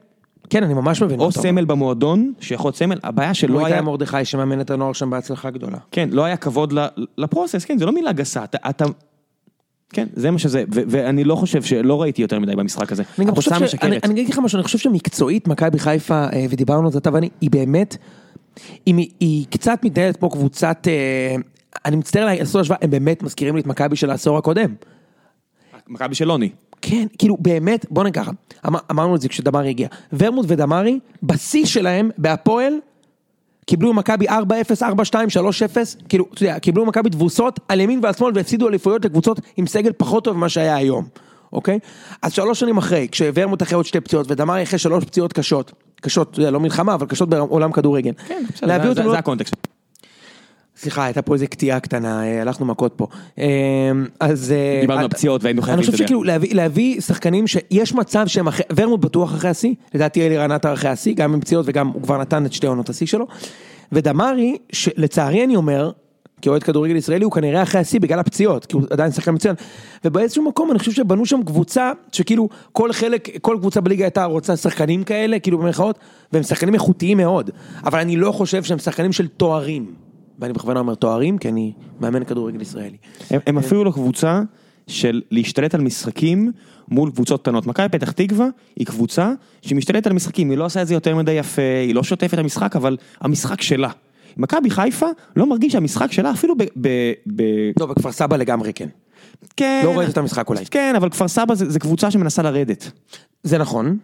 [0.50, 1.20] כן, אני ממש מבין.
[1.20, 1.32] או.
[1.32, 5.10] סמל במועדון, שיכול להיות סמל, הבעיה שלא לא היה, איתי מרדכי שמאמן את הנוער שם
[5.10, 5.78] בהצלחה גדולה.
[5.90, 6.74] כן, לא היה כבוד
[7.18, 8.84] לפרוסס, כן, זה לא מילה גסה, אתה,
[9.92, 13.02] כן, זה מה שזה, ואני לא חושב שלא ראיתי יותר מדי במשחק הזה.
[13.18, 13.74] אני גם חושב ש...
[13.82, 17.28] אני, אגיד לך משהו, אני חושב שמקצועית מכבי חיפה, אה, ודיברנו על זה אתה ואני,
[17.40, 17.96] היא באמת,
[18.86, 21.36] היא, היא קצת מתנהלת פה קבוצת, אה,
[21.84, 24.74] אני מצטער לעשות השוואה, הם באמת מזכירים לי את מכבי של העשור הקודם.
[25.88, 26.50] מכבי של לוני.
[26.88, 28.31] כן, כאילו באמת, בוא נגיד ככה,
[28.66, 32.75] אמר, אמרנו את זה כשדמרי הגיע, ורמוט ודמרי, בשיא שלהם בהפועל,
[33.66, 34.33] קיבלו ממכבי 4-0,
[34.83, 34.88] 4-2, 3-0,
[36.09, 39.93] כאילו, אתה יודע, קיבלו ממכבי תבוסות על ימין ועל שמאל והפסידו אליפויות לקבוצות עם סגל
[39.97, 41.05] פחות טוב ממה שהיה היום,
[41.52, 41.78] אוקיי?
[42.23, 46.31] אז שלוש שנים אחרי, כשוורמוט אחרי עוד שתי פציעות ודמרי אחרי שלוש פציעות קשות, קשות,
[46.31, 48.12] אתה יודע, לא מלחמה, אבל קשות בעולם כדורגל.
[48.28, 49.55] כן, בסדר, זה- אותם זה לא- זה הקונטקסט.
[50.76, 53.06] סליחה, הייתה פה איזה קטיעה קטנה, אה, הלכנו מכות פה.
[53.38, 53.47] אה,
[54.21, 54.52] אז...
[54.52, 56.04] אה, דיברנו על פציעות והיינו חייבים, אני חושב.
[56.04, 60.73] שכאילו להביא, להביא שחקנים שיש מצב שהם אחרי, ורמוט בטוח אחרי השיא, לדעתי אלי רנטר
[60.73, 63.26] אחרי השיא, גם עם פציעות וגם הוא כבר נתן את שתי עונות השיא שלו.
[63.92, 65.90] ודמרי, שלצערי אני אומר,
[66.42, 69.54] כאוהד כדורגל ישראלי הוא כנראה אחרי השיא בגלל הפציעות, כי הוא עדיין שחקן מצוין.
[70.04, 74.56] ובאיזשהו מקום אני חושב שבנו שם קבוצה שכאילו כל חלק, כל קבוצה בליגה הייתה רוצה
[74.56, 75.99] שחקנים כאלה, כאילו במרכאות,
[76.33, 77.50] והם שחקנים איכותיים מאוד.
[77.85, 80.05] אבל אני לא חושב שהם שחקנים של תוארים.
[80.38, 82.97] ואני בכוונה אומר תוארים, כי אני מאמן כדורגל ישראלי.
[83.31, 84.43] הם, הם אפילו לא קבוצה
[84.87, 86.52] של להשתלט על משחקים
[86.88, 87.66] מול קבוצות קטנות.
[87.66, 91.33] מכבי פתח תקווה היא קבוצה שמשתלטת על משחקים, היא לא עושה את זה יותר מדי
[91.33, 93.90] יפה, היא לא שוטפת את המשחק, אבל המשחק שלה.
[94.37, 96.62] מכבי חיפה לא מרגיש שהמשחק שלה אפילו ב...
[96.81, 96.88] ב,
[97.37, 97.43] ב
[97.81, 98.88] לא, בכפר סבא לגמרי כן.
[99.57, 100.66] כן, לא ראית את המשחק אולי.
[100.66, 102.90] כן, אבל כפר סבא זה, זה קבוצה שמנסה לרדת.
[103.43, 103.99] זה נכון.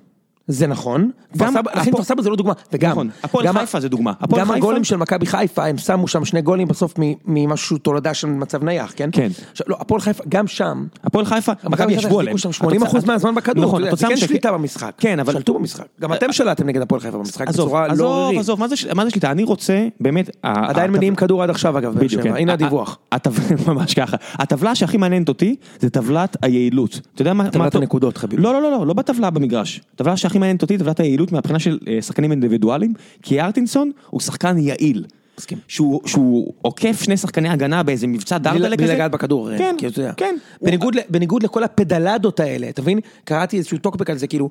[0.48, 4.12] זה נכון, גם כפר סבא זה לא דוגמה, וגם, נכון, הפועל חיפה זה דוגמה.
[4.36, 6.94] גם הגולים של מכבי חיפה, הם שמו שם שני גולים בסוף
[7.26, 9.08] ממשהו תולדה של מצב נייח, כן?
[9.12, 9.28] כן.
[9.66, 12.38] לא, הפועל חיפה, גם שם, הפועל חיפה, מכבי ישבו עליהם.
[12.38, 12.52] שם 80%
[12.86, 15.32] התוצאה- מהזמן בכדור, נכון, זה כן שליטה במשחק, כן, אבל...
[15.32, 18.60] שלטו במשחק, גם אתם שלטתם נגד הפועל חיפה במשחק עזוב, בצורה לא עזוב, עוררית, עזוב,
[18.60, 19.30] מה זה ש- מה זה שליטה?
[19.30, 20.30] אני רוצה, באמת...
[20.42, 22.36] עדיין מניעים כדור עד עכשיו אגב, בדיוק, כן.
[22.36, 22.98] הנה הדיווח,
[23.68, 24.16] ממש ככה.
[24.34, 27.00] הטבלה שהכי מעניינת אותי זה טבלת היעילות.
[27.14, 27.50] אתה יודע מה...
[27.50, 27.74] טבלת?
[27.74, 28.42] הנקודות, חביבי.
[28.42, 29.80] לא, לא, לא, לא, לא בטבלה במגרש.
[29.94, 34.58] הטבלה שהכי מעניינת אותי, טבלת היעילות מהבחינה של אה, שחקנים אינדיבידואליים, כי ארטינסון הוא שחקן
[34.58, 35.04] יעיל.
[35.38, 35.58] מסכים.
[35.68, 38.76] שהוא, שהוא עוקף שני שחקני הגנה באיזה מבצע דרדלה כזה.
[38.76, 40.12] בלי לגעת בכדור, כן, כי אתה יודע.
[40.16, 40.34] כן.
[40.62, 42.98] בניגוד ל- בניגוד לכל הפדלדות האלה, אתה מבין?
[43.24, 44.50] קראתי איזשהו טוקבק על זה, כאילו,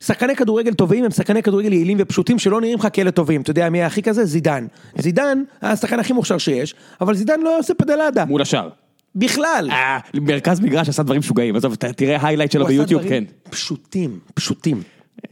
[0.00, 3.70] שחקני כדורגל טובים הם שחקני כדורגל יעילים ופשוטים שלא נראים לך כאלה טובים, אתה יודע
[3.70, 4.24] מי היה הכי כזה?
[4.24, 4.66] זידן.
[4.98, 8.68] זידן היה השחקן הכי מוכשר שיש, אבל זידן לא עושה פדלדה, מול השאר.
[9.14, 9.68] בכלל.
[9.70, 13.24] אה, מרכז מגרש עשה דברים משוגעים, עזוב, תראה highlight שלו הוא ביוטיוב, כן.
[13.50, 14.82] פשוטים, פשוטים.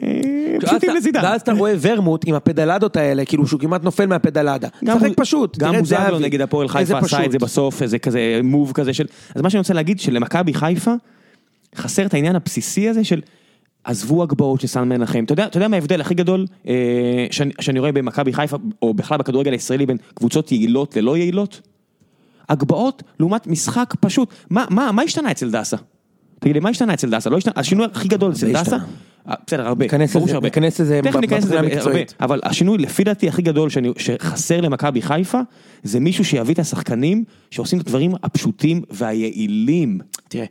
[0.02, 1.20] אה, פשוטים לזידן.
[1.24, 4.68] ואז אתה רואה ורמוט עם הפדלדות האלה, כאילו שהוא כמעט נופל מהפדלדה.
[4.84, 6.24] גם שחק הוא- פשוט, גם תראה את מוזר לו זהבי.
[6.24, 7.38] נגד הפועל חיפה עשה את זה.
[7.38, 9.06] בסוף, איזה כזה מוב כזה של...
[9.34, 10.92] אז מה שאני רוצה להגיד, שלמכבי חיפה
[11.76, 13.20] חסר את העניין הבסיסי הזה של
[13.84, 15.24] עזבו הגבהות של סן מנחם.
[15.24, 16.74] אתה יודע, אתה יודע מה ההבדל הכי גדול אה,
[17.30, 21.60] שאני, שאני רואה במכבי חיפה, או בכלל בכדורגל הישראלי בין קבוצות יעילות ללא יעילות?
[22.48, 24.28] הגבהות לעומת משחק פשוט.
[24.50, 25.76] מה, מה, מה השתנה אצל דסה?
[26.40, 27.30] תגיד לי, מה השתנה אצל דסה?
[27.30, 28.76] לא השתנה, השינוי הכי גדול אצל דסה?
[29.28, 29.84] אה, בסדר, הרבה.
[29.84, 30.40] ניכנס לזה-.
[30.40, 32.14] ניכנס לזה תכף ניכנס לזה בבחינה הרבה, המקצועית.
[32.20, 35.40] אבל השינוי לפי דעתי הכי גדול שאני, שחסר למכבי חיפה,
[35.82, 39.98] זה מישהו שיביא את השחקנים שעושים את הדברים הפשוטים והיעילים.
[40.28, 40.44] תראה,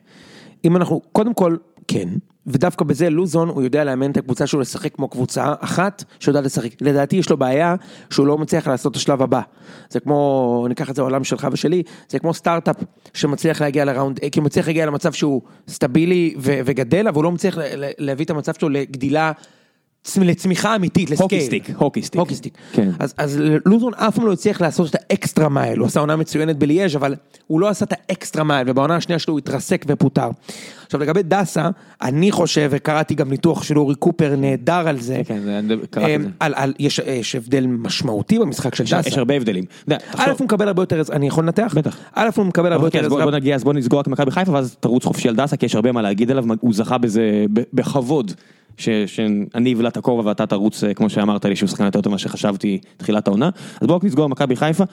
[0.65, 1.55] אם אנחנו, קודם כל,
[1.87, 2.09] כן,
[2.47, 6.81] ודווקא בזה לוזון, הוא יודע לאמן את הקבוצה שלו לשחק כמו קבוצה אחת שיודעת לשחק.
[6.81, 7.75] לדעתי יש לו בעיה
[8.09, 9.41] שהוא לא מצליח לעשות את השלב הבא.
[9.89, 12.75] זה כמו, ניקח את זה לעולם שלך ושלי, זה כמו סטארט-אפ
[13.13, 17.23] שמצליח להגיע ל round, כי הוא מצליח להגיע למצב שהוא סטבילי ו- וגדל, אבל הוא
[17.23, 17.57] לא מצליח
[17.97, 19.31] להביא את המצב שלו לגדילה.
[20.07, 21.41] צמ- לצמיחה אמיתית, ל scale.
[21.41, 22.19] hockey stick, hockey stick.
[22.19, 22.57] hockey stick.
[22.71, 22.89] כן.
[22.99, 26.15] אז, אז לוזון אף פעם לא הצליח לעשות את ה extra mile, הוא עשה עונה
[26.15, 27.15] מצוינת בליאז' אבל
[27.47, 30.29] הוא לא עשה את ה extra mile, ובעונה השנייה שלו הוא התרסק ופוטר.
[30.85, 31.69] עכשיו לגבי דסה,
[32.01, 36.15] אני חושב, וקראתי גם ניתוח של אורי קופר נהדר על זה, כן, זה- אני קראתי
[36.15, 36.27] את זה.
[36.27, 39.01] אמ, על, על, יש, יש הבדל משמעותי במשחק של דסה.
[39.05, 39.63] יש הרבה הבדלים.
[39.89, 39.95] א'
[40.39, 41.73] הוא מקבל הרבה יותר, אני יכול לנתח?
[41.77, 41.97] בטח.
[42.13, 43.25] א' הוא מקבל הרבה אוקיי, יותר עזרה.
[43.25, 45.75] בוא נגיע, אז בוא נסגור רק מכבי חיפה ואז תרוץ חופשי על דסה כי יש
[45.75, 48.31] הרבה מה להגיד עליו, הוא זכה בזה בכבוד.
[48.77, 52.11] ש- שאני אבלע את הכובע ואתה תרוץ אה, כמו שאמרת לי שהוא שחקן יותר טוב
[52.11, 53.49] ממה שחשבתי תחילת העונה.
[53.81, 54.83] אז בואו נסגור מכבי חיפה,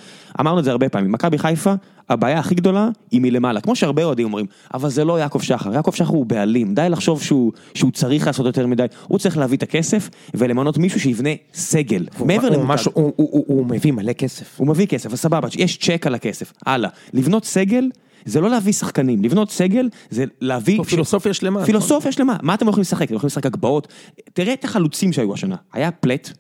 [0.41, 1.75] אמרנו את זה הרבה פעמים, מכבי חיפה
[2.13, 5.93] הבעיה הכי גדולה היא מלמעלה, כמו שהרבה אוהדים אומרים, אבל זה לא יעקב שחר, יעקב
[5.93, 9.63] שחר הוא בעלים, די לחשוב שהוא, שהוא צריך לעשות יותר מדי, הוא צריך להביא את
[9.63, 12.83] הכסף ולמנות מישהו שיבנה סגל, מעבר הוא, למותג.
[12.95, 14.61] הוא, הוא, הוא, הוא מביא מלא כסף.
[14.61, 16.91] הוא מביא כסף, אז סבבה, יש צ'ק על הכסף, הלאה.
[17.13, 17.89] לבנות סגל
[18.25, 20.83] זה לא להביא שחקנים, לבנות סגל זה להביא...
[20.83, 21.61] פילוסופיה שלמה.
[21.61, 21.67] נכון.
[21.67, 23.03] פילוסופיה שלמה, מה אתם הולכים לשחק?
[23.03, 23.89] אתם הולכים לשחק הגבהות?
[24.33, 26.31] תראה את החלוצים שהיו השנה, היה פלט,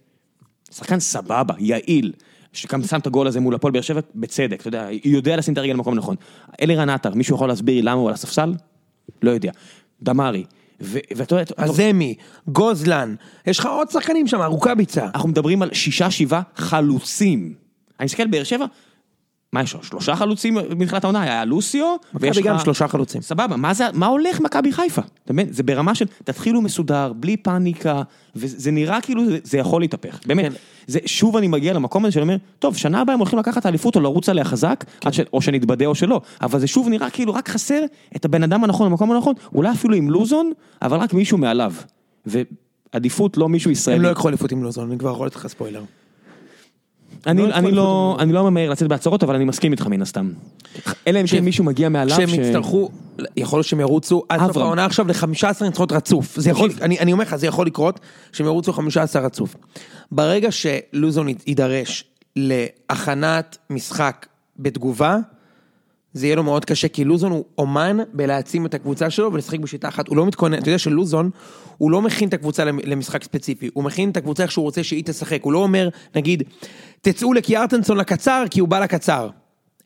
[0.70, 2.12] שחקן סבבה, יעיל,
[2.52, 5.58] שגם שם את הגול הזה מול הפועל באר שבע, בצדק, אתה יודע, יודע לשים את
[5.58, 6.16] הרגל במקום נכון.
[6.62, 8.54] אלירן עטר, מישהו יכול להסביר לי למה הוא על הספסל?
[9.22, 9.52] לא יודע.
[10.02, 10.44] דמארי,
[10.80, 12.14] ואתה יודע, עזמי,
[12.48, 13.14] גוזלן,
[13.46, 15.04] יש לך עוד שחקנים שם, רוקאביצה.
[15.14, 17.54] אנחנו מדברים על שישה שבעה חלוצים.
[18.00, 18.66] אני מסתכל באר שבע,
[19.52, 19.82] מה יש לו?
[19.82, 23.22] שלושה חלוצים מתחילת העונה, היה לוסיו, ויש מכבי גם לך- שלושה חלוצים.
[23.22, 25.02] סבבה, מה, זה, מה הולך מכבי חיפה?
[25.24, 25.46] אתה מבין?
[25.52, 28.02] זה ברמה של תתחילו מסודר, בלי פאניקה,
[28.36, 30.20] וזה נראה כאילו זה, זה יכול להתהפך.
[30.26, 30.52] באמת, כן.
[30.86, 33.96] זה, שוב אני מגיע למקום הזה שאני אומר, טוב, שנה הבאה הם הולכים לקחת אליפות
[33.96, 35.12] או לרוץ עליה חזק, כן.
[35.12, 37.80] ש, או שנתבדה או שלא, אבל זה שוב נראה כאילו רק חסר
[38.16, 41.72] את הבן אדם הנכון במקום הנכון, אולי אפילו עם לוזון, אבל רק מישהו מעליו.
[42.26, 43.96] ועדיפות לא מישהו ישראלי.
[43.98, 45.82] הם לא יקחו אליפות עם לוזון, אני כבר יכול לתת לך ספוילר.
[47.26, 50.30] אני, לא לא, לא ממהר לצאת בהצהרות, אבל אני מסכים איתך מן הסתם.
[51.06, 52.32] אלא אם כן מישהו מגיע מעליו כשהם ש...
[52.32, 52.90] יצטרכו,
[53.36, 54.56] יכול להיות שהם ירוצו עד סוף.
[54.56, 56.36] העונה עכשיו ל-15 ניצחונות רצוף.
[56.40, 58.00] זה יכול, אני אני אומר לך, זה יכול לקרות,
[58.32, 59.56] שהם ירוצו 15 רצוף.
[60.12, 62.04] ברגע שלוזון יידרש
[62.36, 64.26] להכנת משחק
[64.58, 65.18] בתגובה,
[66.14, 69.88] זה יהיה לו מאוד קשה, כי לוזון הוא אומן בלהעצים את הקבוצה שלו ולשחק בשיטה
[69.88, 70.08] אחת.
[70.08, 71.30] הוא לא מתכונן, אתה יודע שלוזון,
[71.78, 74.84] הוא לא מכין את הקבוצה למ- למשחק ספציפי, הוא מכין את הקבוצה איך שהוא רוצה
[74.84, 75.42] שהיא תשחק.
[75.42, 76.42] הוא לא אומר, נגיד,
[77.02, 79.28] תצאו לקיארטנסון לקצר, כי הוא בא לקצר.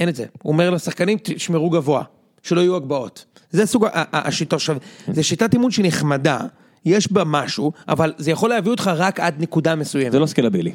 [0.00, 0.24] אין את זה.
[0.42, 2.02] הוא אומר לשחקנים, תשמרו גבוה,
[2.42, 3.24] שלא יהיו הגבהות.
[3.50, 4.76] זה סוג השיטה, עכשיו,
[5.12, 6.38] זה שיטת אימון שהיא נחמדה,
[6.84, 10.12] יש בה משהו, אבל זה יכול להביא אותך רק עד נקודה מסוימת.
[10.12, 10.72] זה לא סקלבילי.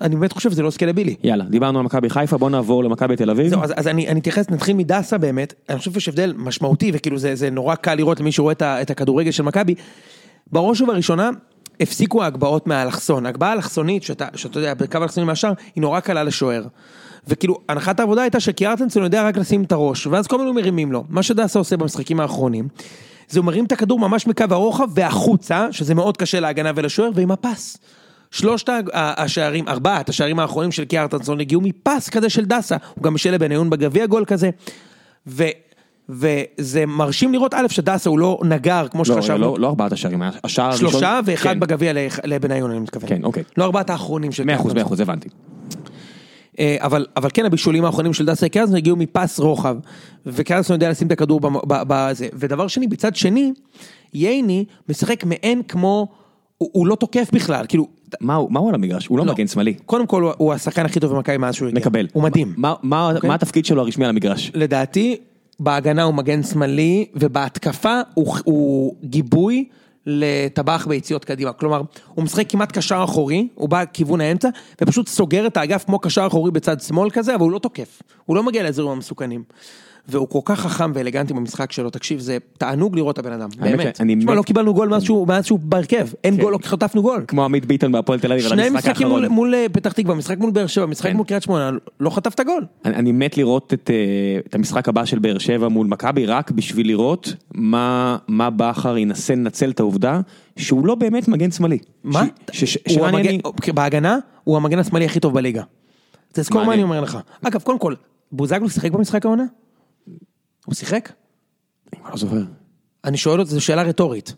[0.00, 1.14] אני באמת חושב שזה לא סקלבילי.
[1.24, 3.48] יאללה, דיברנו על מכבי חיפה, בוא נעבור למכבי תל אביב.
[3.48, 7.18] זהו, אז, אז אני, אני אתייחס, נתחיל מדסה באמת, אני חושב שיש הבדל משמעותי, וכאילו
[7.18, 9.74] זה, זה נורא קל לראות למי שרואה את, ה- את הכדורגל של מכבי.
[10.52, 11.30] בראש ובראשונה,
[11.80, 13.26] הפסיקו ההגבהות מהאלכסון.
[13.26, 16.64] ההגבהה האלכסונית, שאתה, שאתה יודע, בקו האלכסוני מהשאר, היא נורא קלה לשוער.
[17.28, 21.04] וכאילו, הנחת העבודה הייתה שקיארטנסון יודע רק לשים את הראש, ואז כל מיני מרימים לו.
[21.08, 22.68] מה שדסה עושה במשחקים האחרונים,
[23.28, 27.30] זה הוא מרים את הכדור ממש מקו הרוחב והחוצה, שזה מאוד קשה להגנה ולשוער, ועם
[27.30, 27.76] הפס.
[28.30, 33.30] שלושת השערים, ארבעת השערים האחרונים של קיארטנסון הגיעו מפס כזה של דסה, הוא גם בשל
[33.30, 34.50] לבניון בגביע גול כזה,
[36.08, 40.22] וזה מרשים לראות א' שדסה הוא לא נגר כמו לא, שחשבנו, לא, לא ארבעת השערים,
[40.44, 40.90] השער הראשון.
[40.90, 41.92] שלושה ואחד כן, בגביע
[42.24, 43.42] לבניון אני מתכוון, כן, אוקיי.
[43.56, 44.82] לא ארבעת האחרונים של מאה אחוז, מאה.
[44.82, 45.28] אחוז, הבנתי.
[46.58, 49.76] אה, אבל, אבל כן הבישולים האחרונים של דסה קיארטנסון הגיעו מפס רוחב,
[50.26, 53.52] וקיארטנסון יודע לשים את הכדור בזה, ודבר שני, בצד שני,
[54.14, 56.08] ייני משחק מעין כמו,
[56.58, 57.86] הוא, הוא לא תוקף בכלל, כאילו,
[58.20, 59.06] מה הוא מה הוא על המגרש?
[59.06, 59.32] הוא לא לא.
[59.32, 59.74] מגן שמאלי.
[59.74, 61.80] קודם כל הוא- השחקן הכי טוב במכבי מאז שהוא הגיע.
[61.80, 62.06] מקבל.
[62.12, 62.54] הוא מדהים.
[62.56, 63.28] מה- מה אוקיי.
[63.28, 64.50] מה התפקיד שלו הרשמי על המגרש?
[64.54, 65.16] לדעתי,
[65.60, 69.64] בהגנה הוא מגן שמאלי, ובהתקפה הוא, הוא גיבוי
[70.06, 71.52] לטבח ביציאות קדימה.
[71.52, 71.82] כלומר,
[72.14, 74.48] הוא משחק כמעט קשר אחורי, הוא בא כיוון האמצע,
[74.80, 78.02] ופשוט סוגר את האגף כמו קשר אחורי בצד שמאל כזה, אבל הוא לא תוקף.
[78.24, 79.44] הוא לא מגיע לאזורים המסוכנים.
[80.08, 84.00] והוא כל כך חכם ואלגנטי במשחק שלו, תקשיב, זה תענוג לראות את הבן אדם, באמת.
[84.20, 85.02] תשמע, לא קיבלנו גול מאז
[85.44, 86.42] שהוא- בהרכב, אין כן.
[86.42, 87.24] גול, לא חטפנו גול.
[87.28, 89.08] כמו עמית ביטון בהפועל תל אביב, שני משחקים.
[89.30, 91.16] מול, אה, פתח תקווה, משחק מול באר שבע, משחק כן.
[91.16, 92.64] מול קריית שמונה, לא חטפת גול.
[92.84, 96.86] אני, מת לראות את, אה, את המשחק הבא של באר שבע מול מכבי, רק בשביל
[96.86, 100.20] לראות מה, מה בכר ינסה לנצל את העובדה
[100.56, 101.78] שהוא לא באמת מגן שמאלי.
[102.04, 102.24] מה?
[103.44, 105.62] אוקיי, בהגנה, הוא המגן השמאלי הכי טוב בליגה.
[106.32, 106.74] תזכור מה.
[106.74, 107.18] אני אומר לך.
[107.42, 107.94] אגב, קודם כל,
[108.32, 109.44] בוזגלו שיחק במשחק העונה?
[110.64, 111.12] הוא שיחק?
[111.92, 112.42] אני לא זוכר.
[113.04, 114.34] אני שואל אותה, זו שאלה רטורית.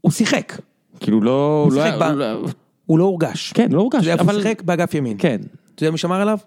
[0.00, 0.52] הוא שיחק.
[1.00, 1.62] כאילו לא...
[1.64, 2.46] הוא לא, שיחק ב- לא-
[2.86, 3.52] הוא לא הורגש.
[3.52, 4.32] כן, לא הורגש, הוא.
[4.32, 4.62] שיחק?
[4.62, 5.16] באגף ימין.
[5.18, 5.40] כן,
[5.74, 6.38] אתה יודע מי שמר עליו?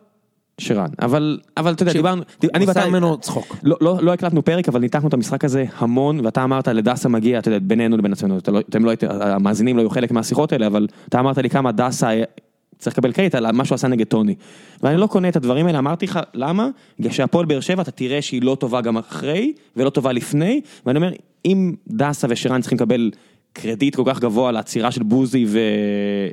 [0.57, 0.87] שרן.
[1.01, 2.23] אבל, אבל אתה יודע, דיברנו...
[2.53, 2.85] אני ואתה...
[2.89, 3.55] ממנו צחוק.
[3.63, 7.39] לא, לא, לא הקלטנו פרק, אבל ניתחנו את המשחק הזה המון, ואתה אמרת לדסה מגיע,
[7.39, 10.67] אתה יודע, בינינו לבין עצמנו, לא, אתם לא הייתם, המאזינים לא היו חלק מהשיחות האלה,
[10.67, 12.09] אבל אתה אמרת לי כמה דסה
[12.77, 14.35] צריך לקבל קרדיט על מה שהוא עשה נגד טוני.
[14.83, 16.69] ואני לא קונה את הדברים האלה, אמרתי לך, למה?
[16.99, 20.97] בגלל שהפועל באר שבע, אתה תראה שהיא לא טובה גם אחרי, ולא טובה לפני, ואני
[20.97, 21.11] אומר,
[21.45, 23.11] אם דסה ושרן צריכים לקבל
[23.53, 25.59] קרדיט כל כך גבוה על העצירה של בוזי ו...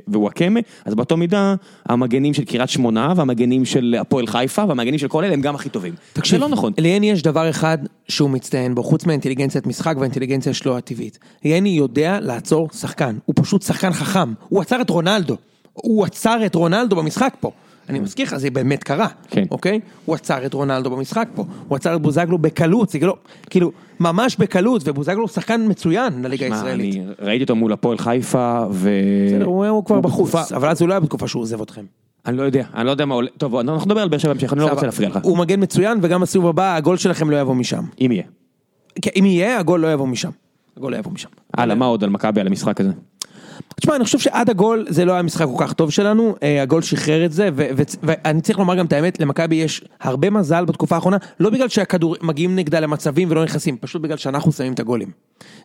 [0.07, 5.23] ווואקמה, אז באותו מידה, המגנים של קריית שמונה, והמגנים של הפועל חיפה, והמגנים של כל
[5.23, 5.93] אלה הם גם הכי טובים.
[6.25, 6.73] זה לא נכון.
[6.77, 7.77] ליאני יש דבר אחד
[8.07, 11.19] שהוא מצטיין בו, חוץ מהאינטליגנציית משחק והאינטליגנציה שלו הטבעית.
[11.45, 15.37] ליאני יודע לעצור שחקן, הוא פשוט שחקן חכם, הוא עצר את רונלדו,
[15.73, 17.51] הוא עצר את רונלדו במשחק פה.
[17.89, 19.43] אני מזכיר לך, זה באמת קרה, כן.
[19.51, 19.79] אוקיי?
[20.05, 23.15] הוא עצר את רונלדו במשחק פה, הוא עצר את בוזגלו בקלות, זה לא,
[23.49, 26.95] כאילו, ממש בקלות, ובוזגלו הוא שחקן מצוין לליגה הישראלית.
[26.95, 28.89] אני ראיתי אותו מול הפועל חיפה, ו...
[29.27, 31.83] בסדר, הוא הוא כבר בחוץ, אבל אז הוא לא היה בתקופה שהוא עוזב אתכם.
[32.25, 34.53] אני לא יודע, אני לא יודע מה עולה, טוב, אנחנו נדבר על באר שבע בהמשך,
[34.53, 34.85] אני לא רוצה.
[34.85, 37.83] להפריע לך, הוא מגן מצוין, וגם בסיבוב הבא הגול שלכם לא יבוא משם.
[38.01, 38.23] אם יהיה.
[39.01, 40.29] כן, אם יהיה, הגול לא יבוא משם.
[40.77, 41.29] הגול לא יבוא משם.
[41.53, 42.91] הלאה, מה עוד על מכבי על המשחק הזה?
[43.83, 46.81] תשמע, אני חושב שעד הגול זה לא היה משחק כל כך טוב שלנו, אה, הגול
[46.81, 47.49] שחרר את זה,
[48.03, 52.15] ואני צריך לומר גם את האמת, למכבי יש הרבה מזל בתקופה האחרונה, לא בגלל שהכדור
[52.21, 55.11] מגיעים נגדה למצבים ולא נכנסים, פשוט בגלל שאנחנו שמים את הגולים.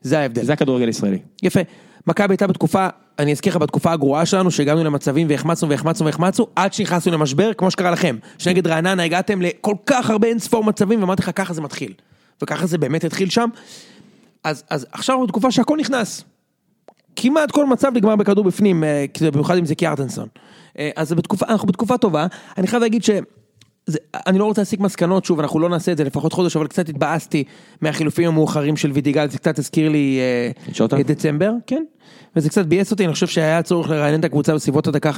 [0.03, 0.45] זה ההבדל.
[0.45, 1.19] זה הכדורגל הישראלי.
[1.43, 1.61] יפה.
[2.07, 6.73] מכבי הייתה בתקופה, אני אזכיר לך בתקופה הגרועה שלנו, שהגענו למצבים והחמצנו והחמצנו והחמצנו, עד
[6.73, 8.17] שנכנסנו למשבר, כמו שקרה לכם.
[8.39, 11.93] שנגד רעננה הגעתם לכל כך הרבה אין ספור מצבים, ואמרתי לך, ככה זה מתחיל.
[12.43, 13.49] וככה זה באמת התחיל שם.
[14.45, 16.25] אז, אז עכשיו בתקופה שהכל נכנס.
[17.17, 20.29] כמעט כל מצב נגמר בכדור בפנים, אה, במיוחד אם זה קיארטנסון.
[20.79, 22.27] אה, אז בתקופה, אנחנו בתקופה טובה,
[22.59, 23.11] אני חייב להגיד ש...
[23.87, 26.67] זה, אני לא רוצה להסיק מסקנות, שוב, אנחנו לא נעשה את זה לפחות חודש, אבל
[26.67, 27.45] קצת התבאסתי
[27.81, 30.19] מהחילופים המאוחרים של וידיגל, זה קצת הזכיר לי
[30.99, 31.83] אה, את דצמבר, כן,
[32.37, 35.15] וזה קצת ביאס אותי, אני חושב שהיה צורך לרענן את הקבוצה בסביבות הדקה 55-60,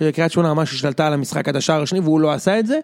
[0.00, 2.78] וקריית שמונה ממש השתלטה על המשחק עד השער השני, והוא לא עשה את זה.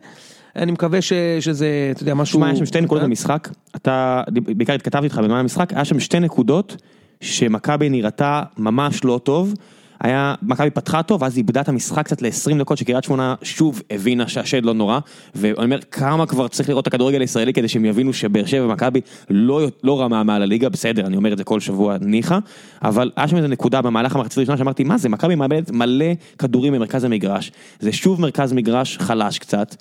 [0.56, 2.38] אני מקווה ש, שזה, אתה יודע, משהו...
[2.38, 6.20] שמע, יש שם שתי נקודות במשחק, אתה, בעיקר התכתבתי איתך בזמן המשחק, היה שם שתי
[6.20, 6.76] נקודות
[7.24, 9.54] שמכבי נראתה ממש לא טוב.
[10.00, 14.28] היה, מכבי פתחה טוב, ואז איבדה את המשחק קצת ל-20 דקות, שקריית שמונה שוב הבינה
[14.28, 14.98] שהשד לא נורא,
[15.34, 19.00] ואני אומר, כמה כבר צריך לראות את הכדורגל הישראלי כדי שהם יבינו שבאר שבע ומכבי
[19.30, 22.38] לא, לא רמה מעל הליגה, בסדר, אני אומר את זה כל שבוע, ניחא,
[22.82, 26.72] אבל היה שם איזו נקודה במהלך המחצית הראשונה שאמרתי, מה זה, מכבי מאבדת מלא כדורים
[26.72, 29.74] במרכז המגרש, זה שוב מרכז מגרש חלש קצת.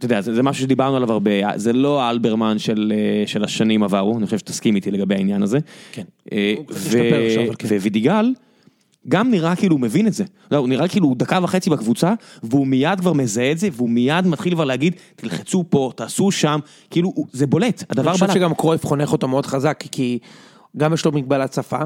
[0.00, 4.18] אתה יודע, זה, משהו שדיברנו עליו הרבה, זה לא האלברמן של, אה, של השנים עברו,
[4.18, 5.58] אני חושב שתסכים איתי לגבי העניין הזה.
[5.92, 6.02] כן.
[6.32, 7.68] אה, הוא קצת השתפר עכשיו, אבל כן.
[7.68, 8.32] ווידיגל,
[9.08, 10.24] גם נראה כאילו הוא מבין את זה.
[10.50, 13.90] לא, הוא נראה כאילו הוא דקה וחצי בקבוצה, והוא מיד כבר מזהה את זה, והוא
[13.90, 16.60] מיד מתחיל כבר להגיד, תלחצו פה, תעשו שם,
[16.90, 18.34] כאילו, זה בולט, הדבר אני חושב בלט.
[18.34, 20.18] שגם קרויף חונך אותו מאוד חזק, כי
[20.76, 21.82] גם יש לו מגבלת שפה,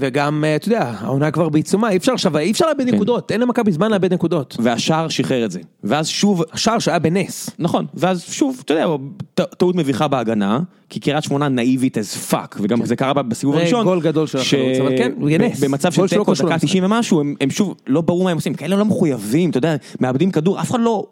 [0.00, 3.40] וגם, אה, אתה יודע, העונה כבר בעיצומה, אי אפשר עכשיו, אי אפשר לאבד נקודות, אין
[3.40, 4.56] למכבי זמן לאבד נקודות.
[4.60, 5.60] והשער שחרר את זה.
[5.84, 7.50] ואז שוב, השער שהיה בנס.
[7.58, 8.86] נכון, ואז שוב, אתה יודע,
[9.34, 13.84] טעות מביכה בהגנה, כי קריית שמונה נאיבית as fuck, וגם זה קרה בסיבוב זה הראשון.
[13.84, 15.64] גול גדול של החלוץ, אבל כן, ב- נס.
[15.64, 16.60] במצב של תיקו, דקה למשחק.
[16.60, 20.30] 90 ומשהו, הם שוב, לא ברור מה הם עושים, כאלה לא מחויבים, אתה יודע, מאבדים
[20.30, 21.06] כדור, אף אחד לא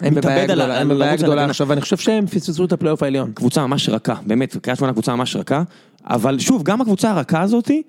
[0.00, 1.44] הם בבעיה גדולה, הם בבעיה.
[1.44, 3.30] עכשיו, ואני חושב שהם פספסו את הפלייאוף העליון.
[3.34, 5.62] קבוצה ממש רכה, באמת, קריית שמונה קבוצה ממש רכה,
[6.04, 7.82] אבל שוב, גם הקבוצה הרכה הזאתי,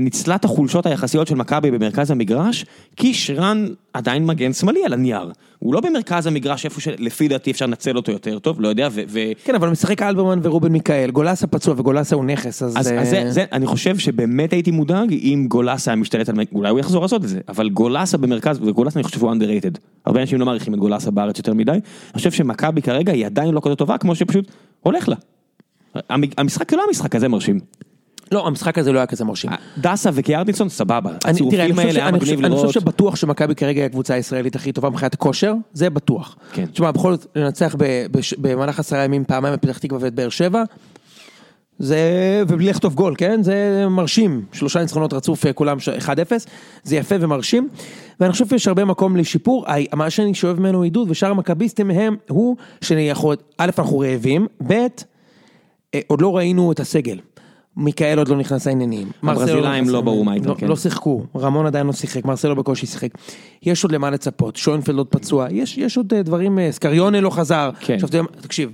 [0.00, 2.64] ניצלה את החולשות היחסיות של מכבי במרכז המגרש,
[2.96, 5.30] כי שרן עדיין מגן שמאלי על הנייר.
[5.58, 9.02] הוא לא במרכז המגרש איפה שלפי דעתי אפשר לנצל אותו יותר טוב, לא יודע, ו...
[9.08, 12.76] ו- כן, אבל משחק אלברמן ורובן מיכאל, גולסה פצוע וגולסה הוא נכס, אז...
[12.78, 16.34] אז, אה, אז זה, זה, אני חושב שבאמת הייתי מודאג אם גולסה היה משתלט על,
[16.52, 19.78] אולי הוא יחזור לעשות את זה, אבל גולסה במרכז, וגולסה אני חושב שהוא underrated.
[20.06, 21.72] הרבה אנשים לא מעריכים את גולסה בארץ יותר מדי.
[21.72, 21.80] אני
[22.14, 25.16] חושב שמכבי כרגע היא עדיין לא כזאת טובה, כמו שפשוט הולך לה.
[26.08, 27.60] המ- המשחק זה לא המשחק הזה מרשים.
[28.32, 29.50] לא, המשחק הזה לא היה כזה מרשים.
[29.78, 31.10] דסה וקיארטינסון סבבה.
[31.24, 31.90] הצירופים האלה.
[31.90, 32.80] היה אני, חושב, מגניב אני חושב.
[32.80, 36.36] שבטוח שמכבי כרגע היא הקבוצה הישראלית הכי טובה מבחינת כושר, זה בטוח.
[36.52, 36.66] כן.
[36.66, 37.76] תשמע, בכל זאת, לנצח
[38.38, 40.62] במהלך עשרה ימים פעמיים בפתח תקווה ואת באר שבע,
[41.78, 41.98] זה,
[42.48, 43.42] ובלי לחטוף גול, כן?
[43.42, 44.44] זה מרשים.
[44.52, 46.46] שלושה ניצחונות רצוף, אה, כולם ש- 1-0,
[46.82, 47.68] זה יפה ומרשים.
[48.20, 49.64] ואני חושב שיש הרבה מקום לשיפור.
[49.94, 54.72] מה שאני שואב ממנו עידוד, ושאר המכביסטים הם, הוא שאנחנו, א', אנחנו רעבים, ב',
[55.94, 57.18] אה, עוד לא ראינו את הסגל.
[57.76, 59.08] מיכאל עוד לא נכנס לעניינים.
[59.22, 60.34] הברזילאים נכנס לא ברור מה.
[60.34, 60.66] איתם, לא- כן.
[60.68, 63.08] לא שיחקו, רמון עדיין לא שיחק, מרסלו בקושי שיחק.
[63.62, 67.70] יש עוד למה לצפות, שוינפלד עוד פצוע, יש, עוד אה, דברים, אה, סקריונה לא חזר.
[67.80, 67.94] כן.
[67.94, 68.08] עכשיו,
[68.40, 68.70] תקשיב,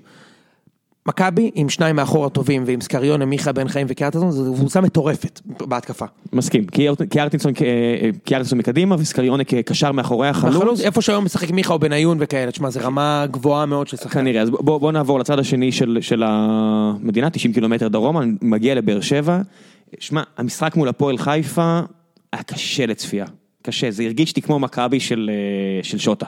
[1.06, 6.04] מכבי עם שניים מאחור הטובים ועם סקריונה, מיכה בן חיים וקרטזון, זו קבוצה מטורפת בהתקפה.
[6.32, 7.52] מסכים, קיארט- קיארטינסון
[8.24, 10.80] קיארטינסון מקדימה וסקריונה כקשר מאחורי החלוץ.
[10.80, 14.20] איפה שהיום משחק מיכה או בניון וכאלה, תשמע, זו רמה גבוהה מאוד של שחקן.
[14.20, 19.00] כנראה, אז בוא, נעבור לצד השני של, של המדינה, 90 קילומטר דרומה, אני מגיע לבאר
[19.00, 19.40] שבע.
[19.98, 21.80] שמע, המשחק מול הפועל חיפה
[22.32, 23.26] היה קשה לצפייה,
[23.62, 26.26] קשה, זה הרגיש לי כמו מכבי של, אה, של שוטה.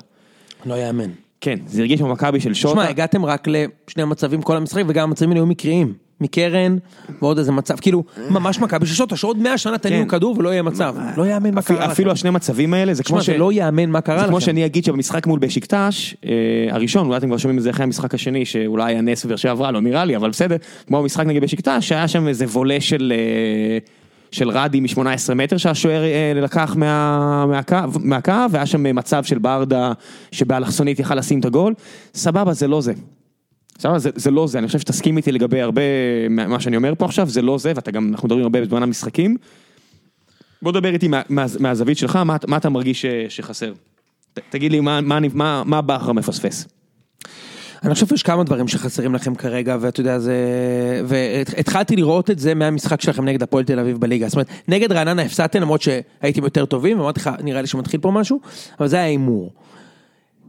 [0.66, 1.10] לא יאמן.
[1.40, 2.74] כן, זה הרגיש כמו מכבי של שוטה.
[2.74, 5.94] שמע, הגעתם רק לשני מצבים כל המשחק, וגם המצבים האלה היו מקריים.
[6.20, 6.76] מקרן,
[7.22, 10.08] ועוד איזה מצב, כאילו, ממש מכבי של שוטה, שעוד 100 שנה תניעו כן.
[10.08, 10.96] כדור ולא יהיה מצב.
[11.16, 12.14] לא יאמן מה אפילו, קרה אפילו לכם.
[12.14, 13.26] השני מצבים האלה, זה כמו ש...
[13.26, 14.30] זה לא יאמן מה קרה זה לכם.
[14.30, 16.30] כמו שאני אגיד שבמשחק מול בשיקטש, אה,
[16.70, 19.50] הראשון, אולי אתם כבר שומעים את זה אחרי המשחק השני, שאולי היה נס ובאר שבע
[19.50, 23.12] עברה, לא נראה לי, אבל בסדר, כמו במשחק נגד בשיקטש, שהיה שם איזה וולה של,
[23.16, 23.78] אה,
[24.30, 29.92] של רדי מ-18 מטר שהשוער אה, לקח מה, מהקו, מהקו, והיה שם מצב של ברדה
[30.32, 31.74] שבאלכסונית יכל לשים את הגול,
[32.14, 32.92] סבבה, זה לא זה.
[33.78, 35.82] סבבה, זה, זה לא זה, אני חושב שתסכים איתי לגבי הרבה
[36.28, 39.36] מה שאני אומר פה עכשיו, זה לא זה, ואתה גם, אנחנו מדברים הרבה בזמן המשחקים.
[40.62, 43.72] בוא דבר איתי מה, מה, מהזווית שלך, מה, מה אתה מרגיש ש, שחסר?
[44.34, 46.68] ת, תגיד לי מה, מה, מה, מה בכר מפספס.
[47.84, 50.34] אני חושב שיש כמה דברים שחסרים לכם כרגע, ואתה יודע, זה...
[51.06, 54.28] והתחלתי לראות את זה מהמשחק שלכם נגד הפועל תל אביב בליגה.
[54.28, 58.10] זאת אומרת, נגד רעננה הפסדתם, למרות שהייתם יותר טובים, ואמרתי לך, נראה לי שמתחיל פה
[58.10, 58.40] משהו,
[58.80, 59.52] אבל זה היה הימור.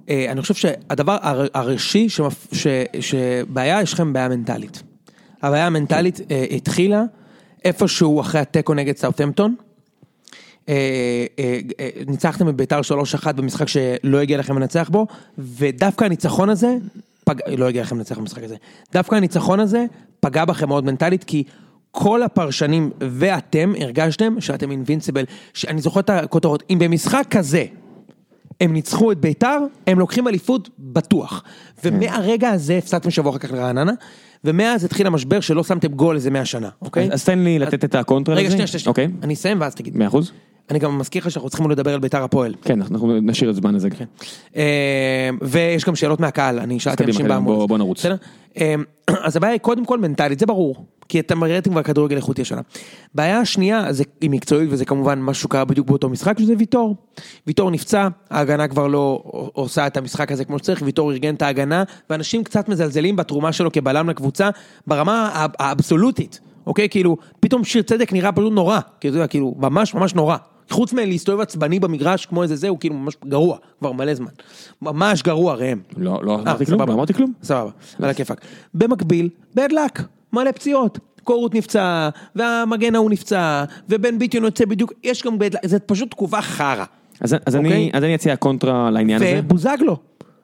[0.09, 2.67] אה, אני חושב שהדבר הר- הראשי, שמפ- ש-
[2.99, 4.83] שבעיה, יש לכם בעיה מנטלית.
[5.41, 7.03] הבעיה המנטלית אה, התחילה
[7.65, 9.55] איפשהו אחרי התיקו נגד סאוטהמפטון.
[10.69, 11.25] אה,
[12.07, 12.79] ניצחתם את ביתר
[13.23, 16.75] 3-1 במשחק שלא הגיע לכם לנצח בו, ודווקא הניצחון הזה,
[17.29, 17.35] פג...
[17.57, 18.55] לא הגיע לכם לנצח במשחק הזה,
[18.93, 19.85] דווקא הניצחון הזה
[20.19, 21.43] פגע בכם מאוד מנטלית, כי
[21.91, 27.65] כל הפרשנים ואתם הרגשתם שאתם אינבינסיבל, שאני זוכר את הכותרות, אם במשחק כזה
[28.61, 31.43] הם ניצחו את ביתר, הם לוקחים אליפות בטוח.
[31.83, 33.91] ומהרגע הזה הפסדתם שבוע אחר כך לרעננה,
[34.43, 37.09] ומאז התחיל המשבר שלא שמתם גול איזה 100 שנה, אוקיי?
[37.11, 38.41] אז תן לי לתת את הקונטרה לזה.
[38.41, 39.19] רגע, שנייה, שנייה, אוקיי, שנייה.
[39.23, 39.97] אני אסיים ואז תגיד.
[39.97, 40.31] מאה אחוז.
[40.69, 42.53] אני גם מזכיר לך שאנחנו צריכים לדבר על ביתר הפועל.
[42.61, 43.89] כן, אנחנו נשאיר את זמן לזה.
[44.55, 47.55] אה, ויש גם שאלות מהקהל, אני שאלתי אנשים בעמוד.
[47.57, 48.05] בוא- בוא נרוץ.
[48.57, 48.75] אה,
[49.25, 52.61] אז הבעיה היא קודם כל מנטלית, זה ברור, כי אתם ראיתם כבר כדורגל איכותי השנה.
[53.15, 56.95] בעיה השנייה, זה היא מקצועית וזה כמובן משהו שקרה בדיוק באותו משחק, שזה ויטור.
[57.47, 61.83] ויטור נפצע, ההגנה כבר לא עושה את המשחק הזה כמו שצריך, ויטור ארגן את ההגנה,
[62.09, 64.49] ואנשים קצת מזלזלים בתרומה שלו כבלם לקבוצה,
[64.87, 66.89] ברמה האב- האבסולוטית, אוקיי?
[66.89, 70.37] כאילו, פתאום שיר צדק נראה פשוט נורא, אתה כאילו, ממש ממש נורא.
[70.69, 74.31] חוץ מלהסתובב עצבני במגרש כמו איזה זה, הוא כאילו ממש גרוע, כבר מלא זמן.
[74.81, 75.79] ממש גרוע ראם.
[75.97, 76.81] לא, לא אה, אמרתי כלום.
[76.81, 77.33] לא אמרתי כלום.
[77.43, 77.69] סבבה,
[78.01, 78.41] על הכיפאק.
[78.73, 80.01] במקביל, bad luck,
[80.33, 80.99] מלא פציעות.
[81.23, 86.11] קורות נפצע, והמגן ההוא נפצע, ובן ביטיון יוצא בדיוק, יש גם bad luck, זה פשוט
[86.11, 86.85] תקופה חרא.
[87.21, 87.89] אז אז אני אוקיי.
[87.93, 89.39] אז אני אציע קונטרה לעניין הזה.
[89.43, 89.97] ובוזגלו,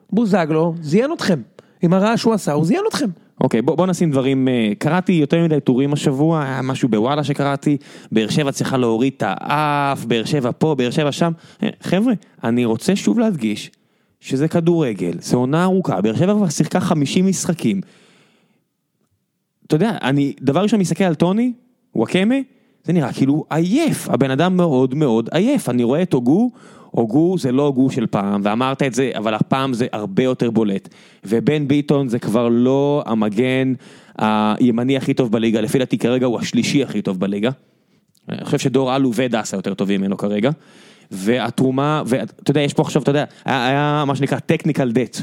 [0.09, 1.41] בוזגלו זיין אתכם.
[1.81, 3.09] עם הרעש שהוא עשה, הוא זיין אתכם.
[3.41, 7.77] אוקיי, בוא, בוא נשים דברים, אה, קראתי יותר מדי טורים השבוע, היה משהו בוואלה שקראתי,
[8.11, 11.31] באר שבע צריכה להוריד את האף, באר שבע פה, באר שבע שם.
[11.63, 13.71] אה, חבר'ה, אני רוצה שוב להדגיש
[14.19, 17.81] שזה כדורגל, זה עונה ארוכה, באר שבע כבר שיחקה 50 משחקים.
[19.67, 21.53] אתה יודע, אני, דבר ראשון מסתכל על טוני,
[21.95, 22.35] וואקמה,
[22.83, 26.51] זה נראה כאילו עייף, הבן אדם מאוד מאוד עייף, אני רואה את הוגו,
[26.95, 30.89] הוגו זה לא הוגו של פעם, ואמרת את זה, אבל הפעם זה הרבה יותר בולט.
[31.23, 33.73] ובן ביטון זה כבר לא המגן
[34.17, 37.49] הימני הכי טוב בליגה, לפי דעתי כרגע הוא השלישי הכי טוב בליגה.
[38.29, 40.51] אני חושב שדור אלו ודסה יותר טובים ממנו כרגע.
[41.12, 45.21] והתרומה, ואתה יודע, יש פה עכשיו, אתה יודע, היה, היה מה שנקרא technical debt,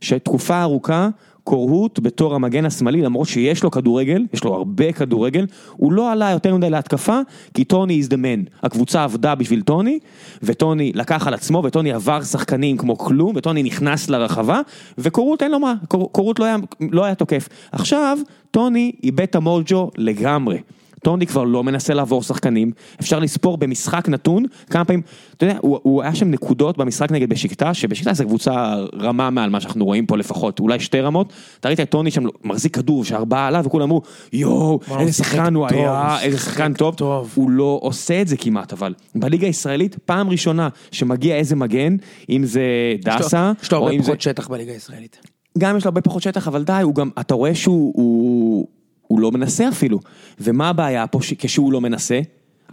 [0.00, 1.08] שתקופה ארוכה,
[1.44, 6.30] קורהוט בתור המגן השמאלי, למרות שיש לו כדורגל, יש לו הרבה כדורגל, הוא לא עלה
[6.30, 7.18] יותר מדי להתקפה,
[7.54, 8.50] כי טוני is the man.
[8.62, 9.98] הקבוצה עבדה בשביל טוני,
[10.42, 14.60] וטוני לקח על עצמו, וטוני עבר שחקנים כמו כלום, וטוני נכנס לרחבה,
[14.98, 16.46] וקורהוט אין לו מה, קור- קורהוט לא
[16.90, 17.48] לא היה תוקף.
[17.72, 18.18] עכשיו,
[18.50, 20.58] טוני איבד את המוג'ו לגמרי.
[21.04, 25.02] טוני כבר לא מנסה לעבור שחקנים, אפשר לספור במשחק נתון כמה פעמים,
[25.36, 29.50] אתה יודע, הוא, הוא היה שם נקודות במשחק נגד בשקטה, שבשקטה זו קבוצה רמה מעל
[29.50, 33.04] מה שאנחנו רואים פה לפחות, אולי שתי רמות, אתה ראית את טוני שם מחזיק כדור
[33.04, 37.32] שארבעה עליו וכולם אמרו יואו, איזה שחקן הוא היה, איזה שחקן טוב, טוב.
[37.34, 41.96] הוא לא עושה את זה כמעט אבל, בליגה הישראלית פעם ראשונה שמגיע איזה מגן,
[42.30, 42.62] אם זה
[43.04, 45.20] דסה, יש לו או הרבה אם זה, פחות שטח בליגה הישראלית.
[45.58, 48.66] גם יש לו הרבה פחות שטח, אבל די, הוא גם, אתה רואה שהוא הוא,
[49.14, 50.00] הוא לא מנסה אפילו.
[50.40, 52.20] ומה הבעיה פה כשהוא לא מנסה?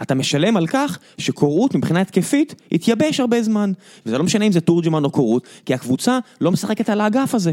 [0.01, 3.71] אתה משלם על כך שקורות מבחינה התקפית התייבש הרבה זמן.
[4.05, 7.51] וזה לא משנה אם זה תורג'מן או קורות, כי הקבוצה לא משחקת על האגף הזה.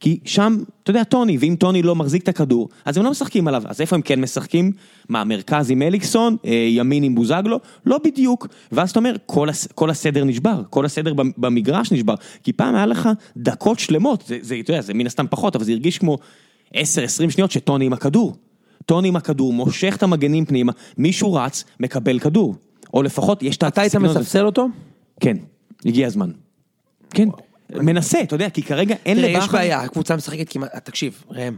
[0.00, 3.48] כי שם, אתה יודע, טוני, ואם טוני לא מחזיק את הכדור, אז הם לא משחקים
[3.48, 3.62] עליו.
[3.66, 4.72] אז איפה הם כן משחקים?
[5.08, 7.60] מה, מרכז עם אליקסון, אה, ימין עם בוזגלו?
[7.86, 8.46] לא בדיוק.
[8.72, 12.14] ואז אתה אומר, כל, הס, כל הסדר נשבר, כל הסדר במ- במגרש נשבר.
[12.42, 15.64] כי פעם היה לך דקות שלמות, זה, זה, אתה יודע, זה מן הסתם פחות, אבל
[15.64, 16.18] זה הרגיש כמו
[16.76, 18.36] 10-20 שניות שטוני עם הכדור.
[18.86, 22.54] טוני עם הכדור, מושך את המגנים פנימה, מישהו רץ, מקבל כדור.
[22.94, 23.94] או לפחות יש את אתה היית.
[23.94, 24.66] מספסל אותו?
[25.20, 25.36] כן,
[25.86, 26.30] הגיע הזמן.
[27.10, 27.28] כן,
[27.70, 29.48] מנסה, אתה יודע, כי כרגע אין תראה, יש.
[29.48, 31.56] בעיה, הקבוצה משחקת כמעט, תקשיב, ראם,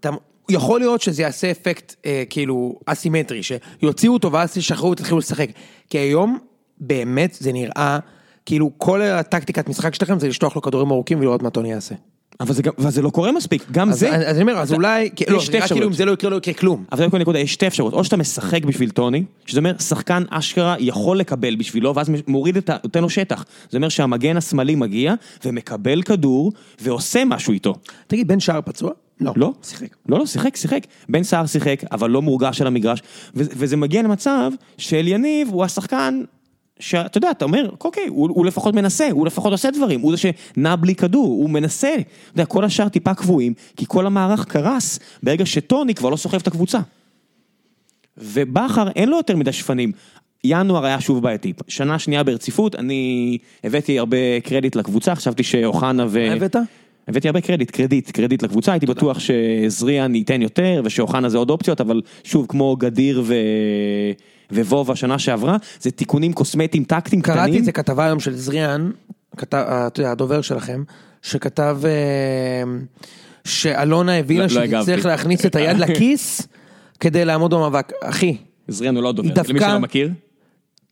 [0.00, 0.10] אתה,
[0.50, 5.48] יכול להיות שזה יעשה אפקט אה, כאילו אסימטרי, שיוציאו אותו ואז תשחררו ותתחילו לשחק.
[5.90, 6.38] כי היום,
[6.80, 7.98] באמת זה נראה,
[8.46, 11.94] כאילו כל הטקטיקת משחק שלכם זה לשלוח לו כדורים ארוכים ולראות מה טוני יעשה.
[12.40, 14.16] אבל זה, אבל זה לא קורה מספיק, גם אז, זה...
[14.16, 15.88] אז אני אומר, אז אולי, יש לא, שתי כאילו אפשרויות.
[15.88, 16.84] אם זה לא יקרה, לא יקרה כלום.
[16.92, 20.76] אבל זה נקודה, יש שתי אפשרויות, או שאתה משחק בשביל טוני, שזה אומר שחקן אשכרה
[20.78, 22.76] יכול לקבל בשבילו, ואז מוריד את ה...
[22.84, 23.44] נותן לו שטח.
[23.70, 27.74] זה אומר שהמגן השמאלי מגיע, ומקבל כדור, ועושה משהו איתו.
[28.06, 28.90] תגיד, בן שער פצוע?
[29.36, 29.52] לא?
[29.62, 29.96] שיחק.
[30.08, 30.86] לא, לא, שיחק, שיחק.
[31.08, 33.02] בן סער שיחק, אבל לא מורגש על המגרש,
[33.34, 36.22] ו- וזה מגיע למצב של יניב הוא השחקן,
[36.80, 40.16] שאתה יודע, אתה אומר, אוקיי, הוא, הוא לפחות מנסה, הוא לפחות עושה דברים, הוא זה
[40.16, 41.94] שנע בלי כדור, הוא מנסה.
[41.94, 46.38] אתה יודע, כל השאר טיפה קבועים, כי כל המערך קרס ברגע שטוני כבר לא סוחב
[46.40, 46.78] את הקבוצה.
[48.16, 49.92] ובכר אין לו יותר מדי שפנים.
[50.44, 56.26] ינואר היה שוב בעייתי, שנה שנייה ברציפות, אני הבאתי הרבה קרדיט לקבוצה, חשבתי שאוחנה ו...
[56.28, 56.56] מה הבאת?
[57.08, 61.80] הבאתי הרבה קרדיט, קרדיט, קרדיט לקבוצה, הייתי בטוח שזריאן ייתן יותר ושאוחנה זה עוד אופציות,
[61.80, 63.34] אבל שוב, כמו גדיר ו...
[64.52, 67.36] וובה שנה שעברה, זה תיקונים קוסמטיים טקטיים קטנים.
[67.38, 68.90] קראתי את זה כתבה היום של זריאן,
[69.36, 69.64] כתב,
[69.98, 70.82] יודע, הדובר שלכם,
[71.22, 71.90] שכתב אה,
[73.44, 75.08] שאלונה הבינה לא- לא שתצטרך הגבתי.
[75.08, 76.48] להכניס את היד לכיס
[77.00, 77.92] כדי לעמוד במאבק.
[78.02, 78.36] אחי,
[78.68, 80.10] זריאן הוא לא דובר, היא דווקא- למי שלא מכיר.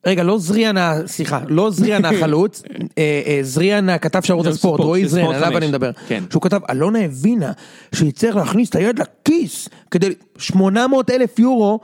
[0.08, 2.62] רגע, לא זריאן, סליחה, לא זריאן החלוץ,
[2.98, 5.56] אה, אה, זריאן הכתב של ערוץ הספורט, ספורט, רועי זריאן, עליו.
[5.58, 5.90] אני מדבר.
[6.08, 6.24] כן.
[6.30, 7.52] שהוא כתב, אלונה הבינה
[7.94, 11.80] שהיא צריך להכניס את היד לכיס כדי 800 אלף יורו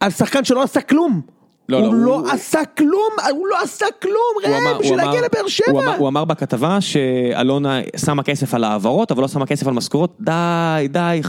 [0.00, 1.20] על שחקן שלא עשה כלום.
[1.68, 2.90] לא, הוא לא, לא הוא- עשה כלום,
[3.30, 5.70] הוא לא עשה כלום, הוא ראם, הוא בשביל להגיע לבאר הוא שבע.
[5.70, 10.16] אמר- הוא אמר בכתבה שאלונה שמה כסף על העברות, אבל לא שמה כסף על משכורות,
[10.20, 10.32] די,
[10.88, 11.20] די,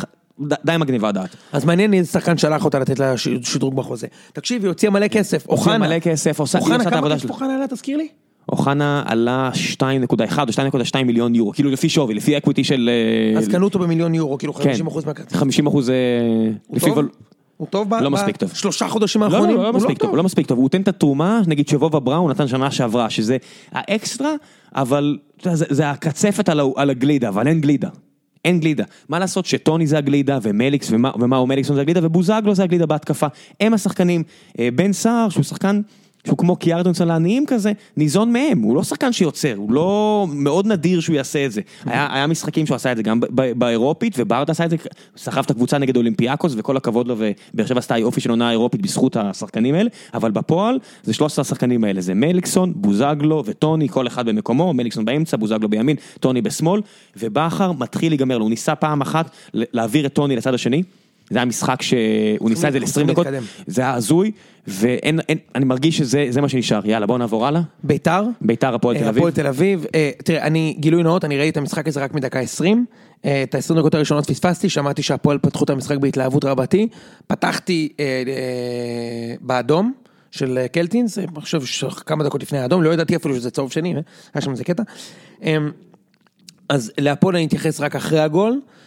[0.65, 1.29] די הגניבה דעת.
[1.53, 4.07] אז מעניין איזה שחקן שלח אותה לתת לה שדרוג בחוזה.
[4.33, 5.77] תקשיב, היא הוציאה מלא כסף, אוחנה.
[5.77, 7.29] מלא כסף, עושה- היא אוחנה, עושה את כמה העבודה כסף.
[7.29, 8.07] אוחנה עלה, תזכיר לי?
[8.51, 12.89] אוחנה עלה 2.1 או 2.2 מיליון יורו, כאילו לפי שווי, לפי אקוויטי של...
[13.33, 14.71] אה, אז קנו אותו במיליון יורו, כאילו כן.
[14.87, 15.35] 50% מהכרטיס.
[15.37, 15.89] 50 אחוז...
[15.89, 15.95] אה,
[16.73, 17.05] לפי טוב?
[17.57, 18.51] הוא טוב ב- לא ב- מספיק טוב.
[18.53, 19.55] שלושה חודשים לא, לא, האחרונים?
[19.57, 21.99] לא, לא הוא מספיק טוב, הוא לא מספיק טוב, הוא נותן את התרומה, נגיד שבובה
[21.99, 23.37] בראון נתן שנה שעברה, שזה
[23.71, 24.31] האקסטרה,
[24.75, 27.89] אבל זה, זה הקצפת על הגלידה, אבל אין גלידה.
[28.49, 28.83] אין גלידה.
[29.09, 33.27] מה לעשות שטוני זה הגלידה, ומליקס, ומה, ומאו מליקסון זה הגלידה, ובוזגלו זה הגלידה בהתקפה.
[33.59, 34.23] הם השחקנים.
[34.59, 35.81] אה, בן סער, שהוא שחקן...
[36.25, 40.99] שהוא כמו קיארטנסון לעניים כזה, ניזון מהם, הוא לא שחקן שיוצר, הוא לא, מאוד נדיר
[40.99, 41.61] שהוא יעשה את זה.
[41.85, 44.75] היה, היה משחקים שהוא עשה את זה גם באירופית, וברדה עשה את זה,
[45.17, 48.81] סחב את הקבוצה נגד אולימפיאקוס, וכל הכבוד לו, ובאר שבע עשתה יופי של עונה אירופית
[48.81, 54.25] בזכות השחקנים האלה, אבל בפועל זה 13 השחקנים האלה, זה מליקסון, בוזגלו וטוני, כל אחד
[54.25, 56.81] במקומו, מליקסון באמצע, בוזגלו בימין, טוני בשמאל,
[57.17, 60.83] ובכר מתחיל להיגמר לו, הוא ניסה פעם אחת להעביר את טוני לצד השני.
[61.29, 63.27] זה היה משחק שהוא ניסה את זה צריכים ל-20 דקות.
[63.67, 64.31] זה היה הזוי,
[64.67, 67.61] ואין, אין, אני מרגיש שזה זה מה שנשאר, יאללה בוא נעבור הלאה.
[67.83, 68.23] ביתר?
[68.41, 69.17] ביתר הפועל אה, תל אביב.
[69.17, 72.39] הפועל תל אביב, אה, תראה, אני, גילוי נאות, אני ראיתי את המשחק הזה רק מדקה
[72.39, 72.85] 20,
[73.25, 76.87] אה, את ה-20 דקות הראשונות פספסתי, שמעתי שהפועל פתחו את המשחק בהתלהבות רבתי,
[77.27, 79.93] פתחתי אה, אה, באדום
[80.31, 83.71] של אה, קלטינס, אה, אני חושב שכמה דקות לפני האדום, לא ידעתי אפילו שזה צהוב
[83.71, 83.99] שני, אה,
[84.33, 84.83] היה שם איזה קטע.
[85.43, 85.57] אה,
[86.69, 88.78] אז להפועל אני אתייחס רק אחרי הגול, אה,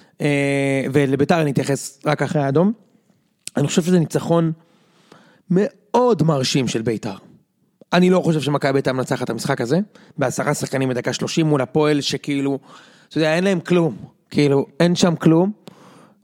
[0.92, 2.72] ולביתר אני אתייחס רק אחרי האדום.
[3.56, 4.52] אני חושב שזה ניצחון
[5.50, 7.14] מאוד מרשים של ביתר.
[7.92, 9.78] אני לא חושב שמכבי ביתר מנצחת את המשחק הזה,
[10.18, 12.58] בעשרה שחקנים בדקה 30 מול הפועל שכאילו,
[13.08, 13.96] אתה יודע, אין להם כלום,
[14.30, 15.52] כאילו, אין שם כלום,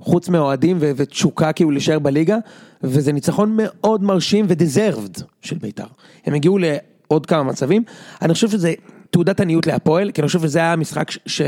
[0.00, 2.36] חוץ מאוהדים ו- ותשוקה כאילו להישאר בליגה,
[2.82, 5.86] וזה ניצחון מאוד מרשים ודזרבד של ביתר.
[6.26, 7.82] הם הגיעו לעוד כמה מצבים,
[8.22, 8.74] אני חושב שזה
[9.10, 11.18] תעודת עניות להפועל, כי אני חושב שזה היה המשחק ש...
[11.26, 11.42] ש...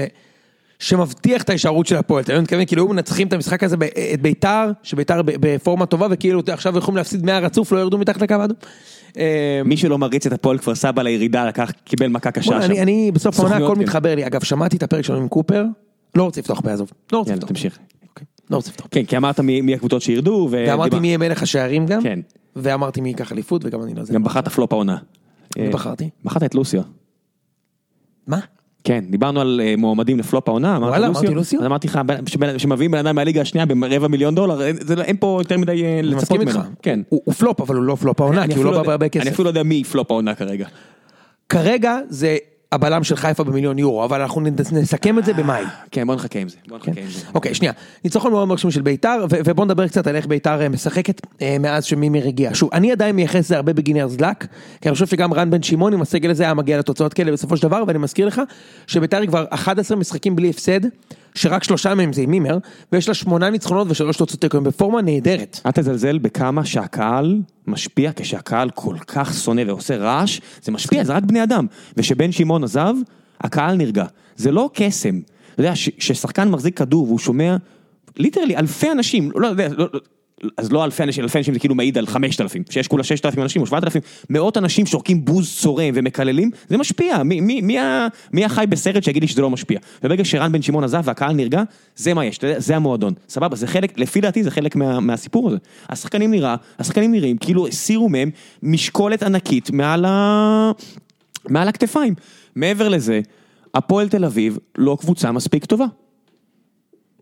[0.81, 3.76] שמבטיח את ההישארות של הפועל, אתה מתכוון, כאילו היו מנצחים את המשחק הזה,
[4.14, 8.35] את ביתר, שביתר בפורמה טובה, וכאילו עכשיו יכולים להפסיד 100 רצוף, לא ירדו מתחת לקו
[8.35, 8.57] האדום.
[9.18, 12.72] אה, מי שלא מריץ את הפועל כפר סבא לירידה לקח, קיבל מכה קשה שם.
[12.72, 13.81] אני, בסוף העונה הכל כן.
[13.81, 15.64] מתחבר לי, אגב שמעתי את הפרק שלנו עם קופר,
[16.14, 17.49] לא רוצה לפתוח בעזוב, לא רוצה לפתוח.
[17.49, 17.78] תמשיך.
[18.09, 18.87] אוקיי, לא רוצה לפתוח.
[18.91, 22.20] כן כי אמרת מי הקבוצות שירדו, ואמרתי מי יהיה מלך השערים גם, כן.
[22.57, 24.03] ואמרתי מי ייקח אליפות וגם אני לא.
[24.12, 24.97] גם בחרת פלופ העונה.
[25.59, 26.11] בחרתי?
[26.24, 26.83] בחרת את לוסיו.
[28.26, 28.39] מה?
[28.85, 30.76] כן, דיברנו על אה, מועמדים לפלופ העונה?
[30.76, 31.61] אמרתי לוסיו?
[31.61, 32.01] אז אמרתי לך,
[32.59, 36.41] שמביאים בן אדם מהליגה השנייה ברבע מיליון דולר, אין- לא- פה יותר מדי אה, לצפות
[36.41, 36.59] ממנו.
[36.83, 37.01] כן.
[37.09, 39.24] הוא פלופ, אבל הוא לא פלופ העונה, כי הוא לא לא בא בהרבה יודע- אני
[39.24, 39.33] כסף.
[39.33, 40.66] אפילו לא יודע מי פלופ העונה כרגע.
[41.49, 42.37] כרגע זה
[42.73, 44.41] הבלם של חיפה במיליון יורו, אבל אנחנו
[44.73, 45.64] נסכם את זה במאי.
[45.91, 46.57] כן, בוא נחכה עם זה.
[47.09, 47.27] זה.
[47.35, 47.73] אוקיי, שנייה.
[48.05, 51.85] ניצחון מאוד מרשים של ביתר, ובוא נדבר קצת על איך ביתר אה, משחקת אה, מאז
[51.85, 52.51] שמימר הגיע.
[52.55, 54.47] שוב, אני עדיין מייחס את זה הרבה beginner's luck,
[54.81, 57.57] כי אני חושב שגם רן בן שמעון עם הסגל הזה היה מגיע לתוצאות כאלה בסופו
[57.57, 58.41] של דבר, ואני מזכיר לך
[58.87, 60.81] שביתר היא כבר 11 משחקים בלי הפסד,
[61.35, 62.59] שרק שלושה מהם זה עם מימר,
[62.93, 65.61] ויש לה שמונה ניצחונות ושלוש תוצאות תיקו, בפורמה נהדרת.
[65.66, 71.22] אל תזלזל בכמה שהקהל משפיע, כשהקהל כל כך שונא ועושה רעש, זה משפיע, זה רק
[71.22, 71.66] בני אדם.
[71.97, 72.95] ושבן שמעון עזב,
[73.41, 74.05] הקהל נרגע.
[74.37, 75.20] זה לא קסם.
[75.55, 77.57] אתה יודע, כששחקן מחזיק כדור והוא שומע,
[78.16, 80.01] ליטרלי אלפי אנשים, לא יודע, לא, לא,
[80.57, 83.26] אז לא אלפי אנשים, אלפי אנשים זה כאילו מעיד על חמשת אלפים, שיש כולה ששת
[83.26, 87.61] אלפים אנשים או שבעת אלפים, מאות אנשים שורקים בוז צורם ומקללים, זה משפיע, מי, מי,
[87.61, 87.76] מי,
[88.32, 89.78] מי החי בסרט שיגיד לי שזה לא משפיע?
[90.03, 91.62] וברגע שרן בן שמעון עזב והקהל נרגע,
[91.97, 95.57] זה מה יש, זה המועדון, סבבה, זה חלק, לפי דעתי זה חלק מה, מהסיפור הזה.
[95.88, 98.30] השחקנים נראה, השחקנים נראים כאילו הסירו מהם
[98.62, 100.72] משקולת ענקית מעל ה...
[101.49, 102.14] מעל הכתפיים.
[102.57, 103.20] מעבר לזה,
[103.74, 105.86] הפועל תל אביב לא קבוצה מספיק טובה.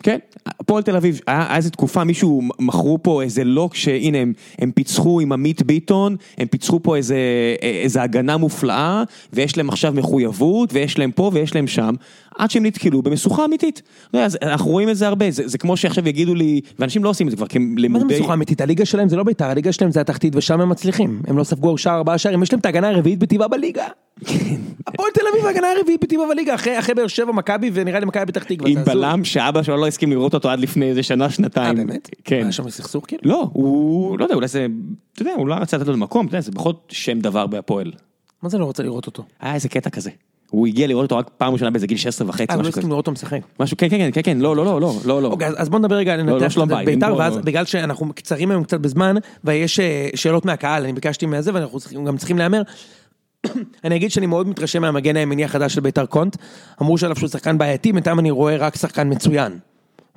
[0.02, 4.70] כן, הפועל תל אביב, היה איזה תקופה, מישהו מכרו פה איזה לוק שהנה הם, הם
[4.70, 7.16] פיצחו עם עמית ביטון, הם פיצחו פה איזה,
[7.62, 11.94] איזה הגנה מופלאה, ויש להם עכשיו מחויבות, ויש להם פה ויש להם שם,
[12.38, 13.82] עד שהם נתקלו במשוכה אמיתית.
[14.14, 17.08] לא אז אנחנו רואים את זה הרבה, זה, זה כמו שעכשיו יגידו לי, ואנשים לא
[17.08, 17.88] עושים את זה כבר כלימודי...
[17.88, 18.60] מה זה משוכה אמיתית?
[18.60, 21.22] הליגה שלהם זה לא ביתר, הליגה שלהם זה התחתית ושם הם מצליחים.
[21.26, 23.84] הם לא ספגו שער ארבעה שערים, יש להם את ההגנה הרביעית בטבעה בליגה.
[24.86, 28.42] הפועל תל אביב ההגנה הרביעית בטבעה בליגה, אחרי באר שבע, מכבי ונראה לי מכבי פתח
[28.44, 28.70] תקווה.
[28.70, 28.84] עם.
[28.84, 31.76] בלם שאבא שלו לא הסכים לראות אותו עד לפני איזה שנה, אה שנתיים.
[31.76, 32.08] באמת?
[32.24, 32.42] כן.
[32.42, 33.22] היה שם סכסוך כאילו?
[33.24, 34.66] לא, הוא, לא יודע, אולי זה,
[35.12, 37.92] אתה יודע, הוא לא רצה לתת לו מקום, אתה יודע, זה פחות שם דבר בהפועל.
[38.42, 39.22] מה זה לא רוצה לראות אותו?
[39.40, 40.10] היה איזה קטע כזה.
[40.50, 42.82] הוא הגיע לראות אותו רק פעם ראשונה באיזה גיל 16 וחצי, אה, לא משהו הסכים
[42.82, 42.88] כזה.
[42.90, 43.40] לראות אותו משחק.
[43.60, 45.28] משהו, כן, כן, כן, כן, לא, לא, לא, לא, לא, לא.
[45.28, 48.64] אוקיי, אז- בוא נדבר רגע על לא, לא בית, בית"ר, ואז בגלל שאנחנו קצרים היום
[48.64, 52.62] קצת בזמן, ויש אה, שאלות מהקהל, אני ביקשתי מהזה, ואנחנו גם צריכים להמר.
[53.84, 56.36] אני אגיד שאני מאוד מתרשם מהמגן הימיני החדש של בית"ר קונט.
[56.82, 59.58] אמרו שעליו שהוא שחקן בעייתי, בינתיים אני רואה רק שחקן מצוין,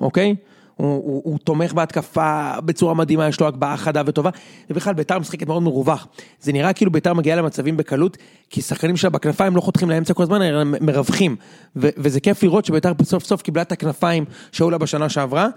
[0.02, 0.36] אוקיי?
[0.82, 4.30] הוא, הוא, הוא תומך בהתקפה בצורה מדהימה, יש לו הגבהה חדה וטובה,
[4.70, 6.08] ובכלל בית"ר משחקת מאוד מרווח.
[6.42, 8.18] זה נראה כאילו בית"ר מגיעה למצבים בקלות,
[8.50, 11.36] כי שחקנים שלה בכנפיים לא חותכים לאמצע כל הזמן, אלא מרווחים.
[11.76, 15.48] וזה כיף לראות שבית"ר סוף סוף קיבלה את הכנפיים שהיו לה בשנה שעברה.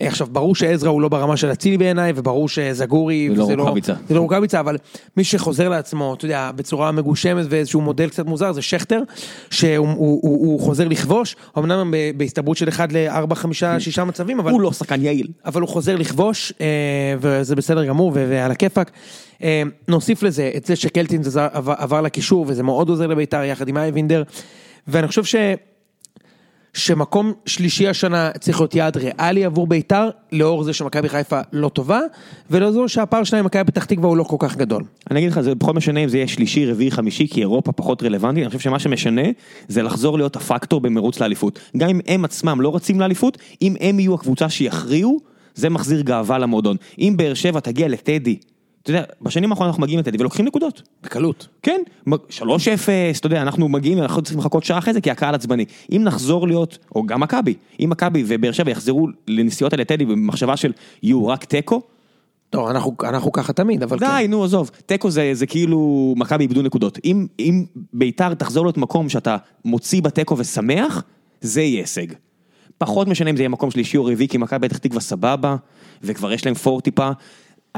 [0.00, 3.94] אה, עכשיו, ברור שעזרא הוא לא ברמה של אצילי בעיניי, וברור שזגורי, רוקאביצה.
[4.08, 4.76] זה לא רוקאביצה, אבל
[5.16, 9.02] מי שחוזר לעצמו, אתה יודע, בצורה מגושמת ואיזשהו מודל קצת מוזר, זה שכטר,
[9.50, 14.50] שהוא הוא, הוא, הוא חוזר לכבוש, אמנם בהסתברות של 1 ל-4, 5, 6 מצבים, אבל...
[14.50, 15.28] הוא לא שחקן יעיל.
[15.44, 16.66] אבל הוא חוזר לכבוש, אה,
[17.20, 18.90] וזה בסדר גמור, ועל הכיפאק.
[19.42, 20.76] אה, נוסיף לזה את זה
[21.52, 24.22] עבר, עבר לקישור, וזה מאוד עוזר לביתר יחד עם אייבינדר,
[24.88, 25.34] ואני חושב ש...
[26.78, 32.00] שמקום שלישי השנה צריך להיות יעד ריאלי עבור ביתר, לאור זה שמכבי חיפה לא טובה,
[32.50, 34.82] ולאור שהפער שלהם עם מכבי פתח תקווה הוא לא כל כך גדול.
[35.10, 38.02] אני אגיד לך, זה פחות משנה אם זה יהיה שלישי, רביעי, חמישי, כי אירופה פחות
[38.02, 39.22] רלוונטית, אני חושב שמה שמשנה
[39.68, 41.58] זה לחזור להיות הפקטור במרוץ לאליפות.
[41.76, 45.18] גם אם הם עצמם לא רצים לאליפות, אם הם יהיו הקבוצה שיכריעו,
[45.54, 46.76] זה מחזיר גאווה למועדון.
[46.98, 48.38] אם באר שבע תגיע לטדי,
[48.90, 50.82] אתה יודע, בשנים האחרונות אנחנו מגיעים לטדי ולוקחים נקודות.
[51.02, 51.48] בקלות.
[51.62, 52.18] כן, מ- 3-0,
[53.18, 55.64] אתה יודע, אנחנו מגיעים, אנחנו צריכים לחכות שעה אחרי זה כי הקהל עצבני.
[55.92, 60.56] אם נחזור להיות, או גם מכבי, אם מכבי ובאר שבע יחזרו לנסיעות האלה טדי במחשבה
[60.56, 60.72] של
[61.02, 61.82] יהיו רק תיקו,
[62.50, 64.06] טוב, אנחנו, אנחנו ככה תמיד, אבל כן.
[64.06, 66.98] די, נו, עזוב, תיקו זה, זה כאילו מכבי איבדו נקודות.
[67.04, 71.02] אם, אם ביתר תחזור להיות מקום שאתה מוציא בתיקו ושמח,
[71.40, 72.06] זה יהיה הישג.
[72.78, 75.56] פחות משנה אם זה יהיה מקום שלישי או רביעי, כי מכבי פתח תקווה סבבה,
[76.02, 77.10] וכבר יש להם פור טיפה.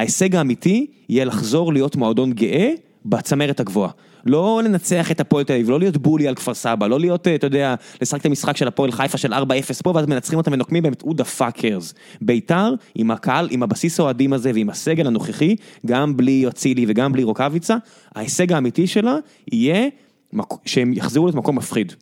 [0.00, 2.72] ההישג האמיתי יהיה לחזור להיות מועדון גאה
[3.04, 3.90] בצמרת הגבוהה.
[4.26, 7.34] לא לנצח את הפועל תל אביב, לא להיות בולי על כפר סבא, לא להיות, אה,
[7.34, 9.36] אתה יודע, לשחק את המשחק של הפועל חיפה של 4-0
[9.82, 11.94] פה, ואז מנצחים אותם ונוקמים בהם who the fuckers.
[12.20, 17.22] ביתר, עם הקהל, עם הבסיס האוהדים הזה ועם הסגל הנוכחי, גם בלי אצילי וגם בלי
[17.22, 17.76] רוקאביצה,
[18.14, 19.16] ההישג האמיתי שלה
[19.52, 19.88] יהיה
[20.64, 21.92] שהם יחזרו להיות מקום מפחיד.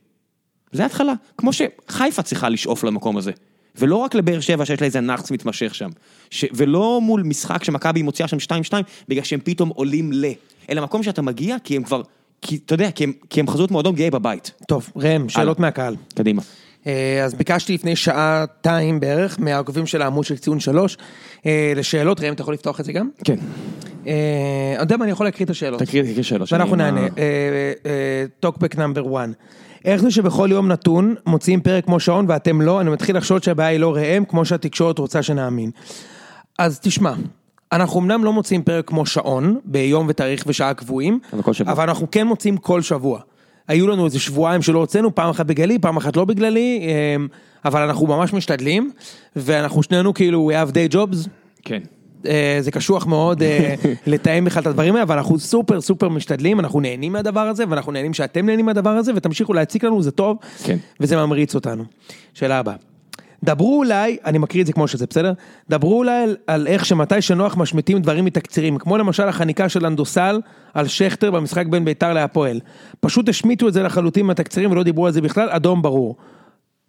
[0.72, 3.32] זה התחלה, כמו שחיפה צריכה לשאוף למקום הזה.
[3.78, 5.88] ולא רק לבאר שבע שיש לה איזה נאחס מתמשך שם.
[6.30, 6.44] ש...
[6.52, 8.36] ולא מול משחק שמכבי מוציאה שם
[8.70, 8.72] 2-2,
[9.08, 10.24] בגלל שהם פתאום עולים ל...
[10.70, 12.02] אלא מקום שאתה מגיע כי הם כבר...
[12.42, 14.52] כי אתה יודע, כי הם, כי הם חזרו להיות מועדון גאה בבית.
[14.68, 15.96] טוב, ראם, שאלות מהקהל.
[16.14, 16.42] קדימה.
[16.86, 20.96] אה, אז ביקשתי לפני שעתיים בערך מהעוקבים של העמוד של ציון שלוש
[21.46, 23.08] אה, לשאלות, ראם אתה יכול לפתוח את זה גם?
[23.24, 23.36] כן.
[24.06, 25.82] אה, אתה יודע מה, אני יכול להקריא את השאלות.
[25.82, 26.52] תקריא תקריא שאלות.
[26.52, 27.06] ואנחנו נענה.
[28.40, 29.28] טוקבק נאמבר 1.
[29.84, 33.68] איך זה שבכל יום נתון מוציאים פרק כמו שעון ואתם לא, אני מתחיל לחשוד שהבעיה
[33.68, 35.70] היא לא ראם, כמו שהתקשורת רוצה שנאמין.
[36.58, 37.12] אז תשמע,
[37.72, 41.42] אנחנו אמנם לא מוציאים פרק כמו שעון, ביום ותאריך ושעה קבועים, אבל.
[41.66, 43.20] אבל אנחנו כן מוציאים כל שבוע.
[43.68, 47.16] היו לנו איזה שבועיים שלא הוצאנו, פעם אחת בגללי, פעם אחת לא בגללי, אה,
[47.64, 48.90] אבל אנחנו ממש משתדלים,
[49.36, 51.28] ואנחנו שנינו כאילו, we have day jobs,
[51.62, 51.82] כן.
[52.26, 53.74] אה, זה קשוח מאוד אה,
[54.06, 57.92] לתאם בכלל את הדברים האלה, אבל אנחנו סופר סופר משתדלים, אנחנו נהנים מהדבר הזה, ואנחנו
[57.92, 60.76] נהנים שאתם נהנים מהדבר הזה, ותמשיכו להציק לנו, זה טוב, כן.
[61.00, 61.84] וזה ממריץ אותנו.
[62.34, 62.74] שאלה הבאה.
[63.44, 65.32] דברו אולי, אני מקריא את זה כמו שזה, בסדר?
[65.70, 70.40] דברו אולי על, על איך שמתי שנוח משמיטים דברים מתקצירים, כמו למשל החניקה של אנדוסל
[70.74, 72.60] על שכטר במשחק בין ביתר להפועל.
[73.00, 76.16] פשוט השמיטו את זה לחלוטין מהתקצירים ולא דיברו על זה בכלל, אדום ברור.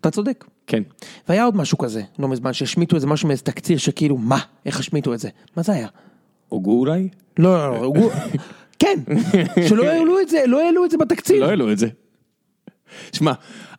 [0.02, 0.45] אתה צודק.
[0.68, 0.84] כן.
[1.30, 4.39] והיה עוד משהו כזה, לא מזמן, שהשמיטו איזה משהו מאיזה תקציר שכאילו, מה?
[4.66, 5.30] איך השמיטו את זה?
[5.58, 5.88] מה זה היה?
[6.50, 7.10] הוגו אולי?
[7.39, 8.12] לא, לא, לא, הוא-
[8.80, 9.00] כן,
[9.70, 11.39] שלא העלו את זה, לא העלו את זה בתקציב.
[11.39, 11.88] לא העלו את זה.
[13.13, 13.31] שמע,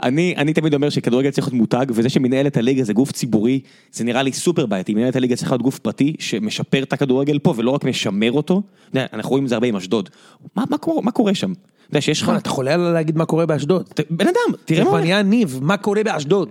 [0.03, 3.61] אני, אני תמיד אומר שכדורגל צריך להיות מותג, וזה שמנהלת הליגה זה גוף ציבורי,
[3.93, 4.95] זה נראה לי סופר בעייתי.
[4.95, 8.63] מנהלת הליגה צריכה להיות גוף פרטי שמשפר את הכדורגל פה, ולא רק משמר אותו.
[8.91, 10.09] אתה יודע, אנחנו רואים את זה הרבה עם אשדוד.
[10.57, 11.53] מה, מה, קורה, מה קורה שם?
[11.53, 12.33] אתה יודע שיש לך...
[12.37, 13.89] אתה חולה על להגיד מה קורה באשדוד.
[13.95, 14.91] ת- בן אדם, זה תראה מה...
[14.91, 16.51] כבר נהיה ניב, מה קורה באשדוד?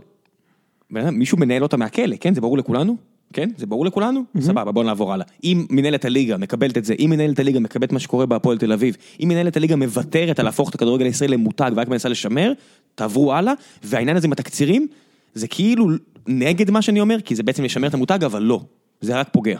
[0.91, 2.33] בן אדם, מישהו מנהל אותה מהכלא, כן?
[2.33, 2.95] זה ברור לכולנו?
[3.33, 3.49] כן?
[3.57, 4.23] זה ברור לכולנו?
[4.39, 5.25] סבבה, בוא נעבור הלאה.
[5.43, 8.97] אם מנהלת הליגה מקבלת את זה, אם מנהלת הליגה מקבלת מה שקורה בהפועל תל אביב,
[9.23, 12.51] אם מנהלת הליגה מוותרת על להפוך את הכדורגל הישראלי למותג ורק מנסה לשמר,
[12.95, 13.53] תעברו הלאה,
[13.83, 14.87] והעניין הזה עם התקצירים,
[15.33, 15.87] זה כאילו
[16.27, 18.61] נגד מה שאני אומר, כי זה בעצם לשמר את המותג, אבל לא.
[19.01, 19.59] זה רק פוגע.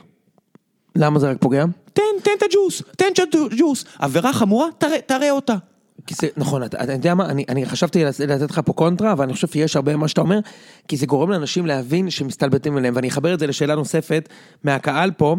[0.95, 1.65] למה זה רק פוגע?
[1.93, 3.85] תן, תן את הג'וס, תן את הג'וס.
[3.99, 4.67] עבירה חמורה,
[5.05, 5.55] תראה אותה.
[6.07, 9.11] כי זה, נכון, אתה, אתה יודע מה, אני, אני חשבתי לת- לתת לך פה קונטרה,
[9.11, 10.39] אבל אני חושב שיש הרבה מה שאתה אומר,
[10.87, 14.29] כי זה גורם לאנשים להבין שמסתלבטים עליהם, ואני אחבר את זה לשאלה נוספת
[14.63, 15.35] מהקהל פה.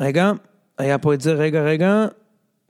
[0.00, 0.32] רגע,
[0.78, 2.06] היה פה את זה, רגע, רגע.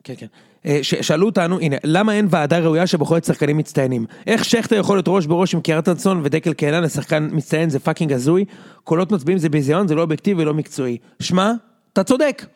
[0.04, 0.26] כן, כן.
[0.66, 4.06] אה, ש- שאלו אותנו, הנה, למה אין ועדה ראויה שבוחרת שחקנים מצטיינים?
[4.26, 8.44] איך שכטר יכול להיות ראש בראש עם קיארטנסון ודקל קהלן לשחקן מצטיין זה fucking הזוי?
[8.84, 10.98] קולות מצביעים זה ביזיון, זה לא אובייקטיבי ולא מקצועי.
[11.20, 11.52] שמע,
[11.92, 12.46] אתה צודק.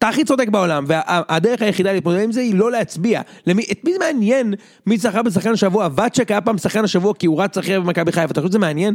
[0.00, 3.20] אתה הכי צודק בעולם, והדרך היחידה להתמודד עם זה היא לא להצביע.
[3.46, 4.54] למי, את מי זה מעניין
[4.86, 5.88] מי זכה בשחקן השבוע?
[5.94, 8.94] ואצ'ק היה פעם שחקן השבוע כי הוא רץ אחרי במכבי חיפה, אתה חושב שזה מעניין?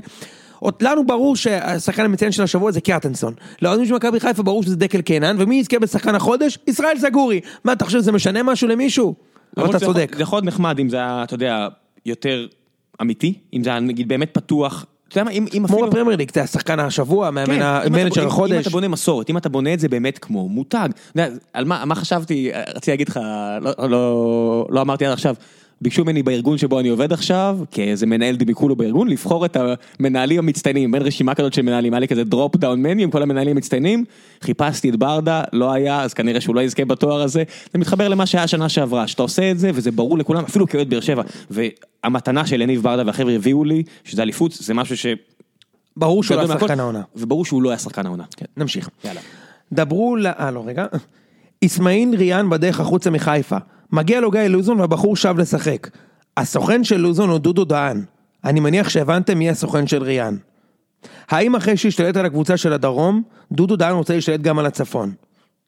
[0.60, 3.34] עוד לנו ברור שהשחקן המצטיין של השבוע זה קיארטנסון.
[3.62, 6.58] לאוהדים של מכבי חיפה ברור שזה דקל קינן, ומי יזכה בשחקן החודש?
[6.68, 7.42] ישראל זגורי.
[7.64, 9.16] מה, אתה חושב שזה משנה משהו למישהו?
[9.58, 10.16] אבל אתה צודק.
[10.16, 11.68] זה יכול להיות נחמד אם זה היה, אתה יודע,
[12.06, 12.48] יותר
[13.02, 14.86] אמיתי, אם זה היה נגיד באמת פתוח.
[15.10, 15.90] אתה יודע מה, אם, אם כמו אפילו...
[15.90, 18.62] בפרמייר ליג, אתה השחקן השבוע, כן, המנג'ר אם- אם החודש.
[18.62, 20.90] אתה בונה מסורת, אם אתה בונה את זה באמת כמו מותג,
[21.54, 23.20] על מה, מה חשבתי, רציתי להגיד לך,
[23.62, 25.36] לא, לא, לא אמרתי עד עכשיו,
[25.82, 29.58] ביקשו ממני בארגון שבו אני עובד עכשיו, כאיזה מנהל דיביקולו בארגון, לבחור את
[30.00, 33.22] המנהלים המצטיינים, בין רשימה כזאת של מנהלים, היה לי כזה דרופ דאון מני עם כל
[33.24, 34.06] המנהלים המצטיינים,
[34.42, 38.26] חיפשתי את ברדה, לא היה, אז כנראה שהוא לא יזכה בתואר הזה, זה מתחבר למה
[38.26, 42.46] שהיה שנה שעברה, שאתה עושה את זה, וזה ברור לכולם, אפילו כאוהד באר שבע, והמתנה
[42.46, 45.06] של יניב ברדה והחבר'ה הביאו לי, שזה אליפות, זה משהו ש...
[45.98, 47.02] ברור שהוא לא מהכל, השחקן העונה.
[47.16, 48.24] וברור שהוא לא היה שחקן העונה.
[48.38, 48.90] כן, נמשיך.
[49.06, 49.22] יאללה.
[49.72, 50.28] דברו ל...
[50.28, 50.86] אה, לא, רגע.
[51.66, 53.58] אסמאעיל ריאן בדרך החוצה מחיפה.
[53.92, 55.90] מגיע לו גיא לוזון והבחור שב לשחק.
[56.38, 58.04] הסוכן של לוזון הוא דודו דהן.
[58.44, 60.38] אני מניח שהבנתם מי הסוכן של ריאן.
[61.30, 65.12] האם אחרי שהשתלט על הקבוצה של הדרום, דודו דהן רוצה להשתלט גם על הצפון?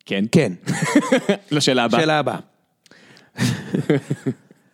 [0.06, 0.26] כן.
[0.32, 0.54] כן.
[1.52, 2.00] לשאלה הבאה.
[2.00, 2.38] שאלה הבאה.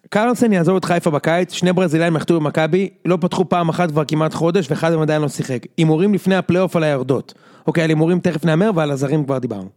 [0.09, 4.33] קרלסן יעזוב את חיפה בקיץ, שני ברזילאים יחטאו במכבי, לא פתחו פעם אחת כבר כמעט
[4.33, 5.65] חודש ואחד מהם עדיין לא שיחק.
[5.77, 7.33] הימורים לפני הפלייאוף על היורדות.
[7.67, 9.69] אוקיי, על הימורים תכף נאמר ועל הזרים כבר דיברנו.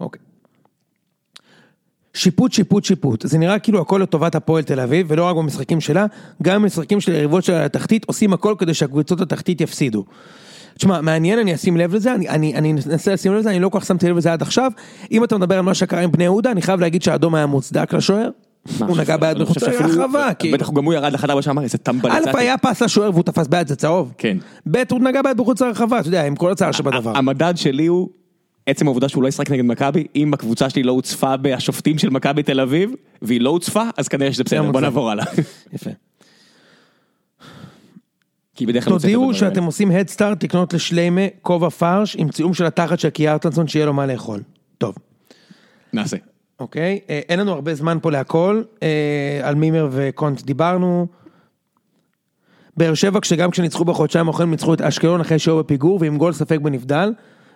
[0.00, 0.20] אוקיי.
[2.14, 3.26] שיפוט, שיפוט, שיפוט.
[3.26, 6.06] זה נראה כאילו הכל לטובת הפועל תל אביב, ולא רק במשחקים שלה,
[6.42, 10.04] גם במשחקים של היריבות שלה לתחתית, עושים הכל כדי שהקבוצות התחתית יפסידו.
[10.78, 13.68] תשמע, מעניין, אני אשים לב לזה, אני, אני, אני אנסה לשים לב לזה, אני לא
[13.68, 14.72] כל כך שמתי לב לזה עד עכשיו.
[15.12, 17.94] אם אתה מדבר על מה שקרה עם בני יהודה, אני חייב להגיד שהאדום היה מוצדק
[17.94, 18.30] לשוער.
[18.78, 20.58] הוא נגע ביד מחוץ לרחבה, כאילו.
[20.58, 22.10] בטח גם הוא ירד לחדר ושם איזה טמבל.
[22.10, 22.38] א' יצאתי.
[22.38, 24.12] היה פס לשוער והוא תפס ביד, זה צהוב.
[24.18, 24.38] כן.
[24.70, 27.18] ב' הוא נגע ביד מחוץ לרחבה, אתה יודע, עם כל הצער שבדבר.
[27.18, 28.08] המדד שלי הוא
[28.68, 32.42] עצם העובדה שהוא לא ישחק נגד מכבי, אם הקבוצה שלי לא הוצפה בשופטים של מכבי
[32.42, 32.90] תל אביב,
[33.22, 34.80] והיא לא הוצפה, אז כנראה שזה בסדר, בוא.
[34.80, 35.24] נעבור הלאה.
[35.72, 35.90] יפה.
[38.54, 38.92] כי בדרך כלל...
[38.92, 43.86] תודיעו שאתם עושים הדסטארט לקנות לשליימה כובע פרש עם צילום של התחת של קיארטנסון שיהיה
[43.86, 44.42] לו מה לאכול.
[44.78, 44.94] טוב.
[45.92, 46.16] נעשה.
[46.60, 51.06] אוקיי, אה, אין לנו הרבה זמן פה להכל, אה, על מימר וקונט דיברנו.
[52.76, 56.58] באר שבע כשגם כשניצחו בחודשיים האחרונים ניצחו את אשקלון אחרי שהיו בפיגור ועם גול ספק
[56.62, 57.12] בנבדל,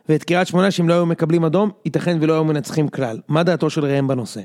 [0.09, 3.21] ואת קריית שמונה שאם לא היו מקבלים אדום, ייתכן ולא היו מנצחים כלל.
[3.29, 4.41] מה דעתו של ראם בנושא?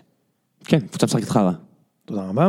[0.66, 1.52] כן, קבוצה משחקת חרא.
[2.06, 2.48] תודה רבה.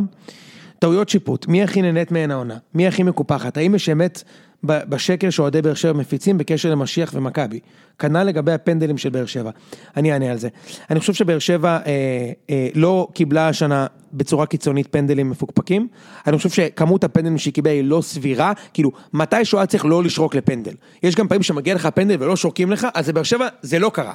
[0.79, 2.57] טעויות שיפוט, מי הכי נהנית מהן העונה?
[2.75, 3.57] מי הכי מקופחת?
[3.57, 4.23] האם יש אמת
[4.65, 7.61] בשקר שאוהדי באר שבע מפיצים בקשר למשיח ומכבי?
[7.99, 9.51] כנ"ל לגבי הפנדלים של באר שבע.
[9.97, 10.49] אני אענה על זה.
[10.91, 15.89] אני חושב שבאר שבע אה, אה, לא קיבלה השנה בצורה קיצונית פנדלים מפוקפקים.
[16.27, 18.53] אני חושב שכמות הפנדלים שהיא קיבלה היא לא סבירה.
[18.75, 20.75] כאילו, מתי שהוא היה צריך לא לשרוק לפנדל.
[21.03, 24.15] יש גם פעמים שמגיע לך פנדל ולא שורקים לך, אז לבאר שבע זה לא קרה.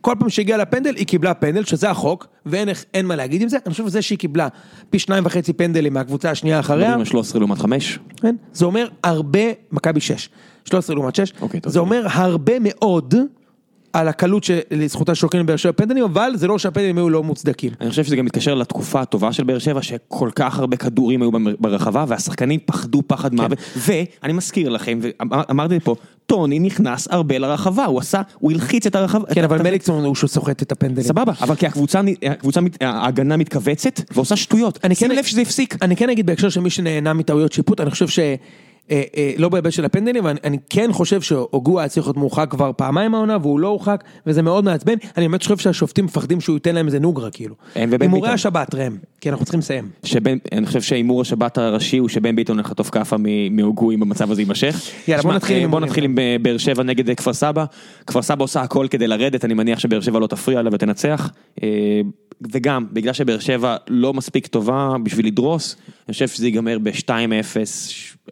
[0.00, 2.68] כל פעם שהגיעה לפנדל, היא קיבלה פנדל, שזה החוק, ואין
[3.06, 3.58] מה להגיד עם זה.
[3.66, 4.48] אני חושב שזה שהיא קיבלה
[4.90, 7.98] פי שניים וחצי פנדלים מהקבוצה השנייה אחריה, מדברים על 13 לעומת 5.
[8.16, 8.36] כן?
[8.52, 9.40] זה אומר הרבה,
[9.72, 10.28] מכבי 6,
[10.64, 11.60] 13 לעומת 6, אוקיי.
[11.66, 13.14] זה אומר הרבה מאוד
[13.92, 17.72] על הקלות שלזכותה שורקים לבאר שבע פנדלים, אבל זה לא שהפנדלים היו לא מוצדקים.
[17.80, 21.30] אני חושב שזה גם מתקשר לתקופה הטובה של באר שבע, שכל כך הרבה כדורים היו
[21.60, 25.94] ברחבה, והשחקנים פחדו פחד מוות, ואני מזכיר לכם, ואמרתי פה,
[26.26, 29.34] טוני נכנס הרבה לרחבה, הוא עשה, הוא הלחיץ את הרחבה.
[29.34, 31.06] כן, אבל אתה- מליקסון הוא שסוחט את הפנדלים.
[31.06, 34.78] סבבה, אבל כי הקבוצה, הקבוצה, ההגנה מתכווצת ועושה שטויות.
[34.84, 35.76] אני שים כן- לב שזה הפסיק.
[35.82, 38.18] אני כן אגיד בהקשר של מי שנהנה מטעויות שיפוט, אני חושב ש...
[39.38, 42.70] לא בהיבט של הפנדלים, אבל אני, אני כן חושב שהוגו היה צריך להיות מורחק כבר
[42.76, 44.94] פעמיים העונה, והוא לא הורחק, וזה מאוד מעצבן.
[45.16, 47.54] אני באמת חושב שהשופטים מפחדים שהוא ייתן להם איזה נוגרה, כאילו.
[47.76, 48.28] ובן הימורי.
[48.28, 49.88] השבת, ראם, כי אנחנו צריכים לסיים.
[50.52, 53.16] אני חושב שהימור השבת הראשי הוא שבן ביטון הולך לחטוף כאפה
[53.50, 54.80] מהוגו אם המצב הזה יימשך.
[55.08, 55.80] יאללה, בוא נתחיל עם אה, בוא.
[55.80, 57.64] נתחיל עם אה, באר שבע נגד אה, כפר סבא.
[58.06, 61.30] כפר סבא עושה הכל כדי לרדת, אני מניח שבאר שבע לא תפריע לה ותנצח.
[61.62, 62.00] אה,
[62.52, 65.76] וגם, בגלל שבאר שבע לא מספיק טובה בשביל לדרוס,
[66.08, 67.10] אני חושב שזה ייגמר ב-2-0,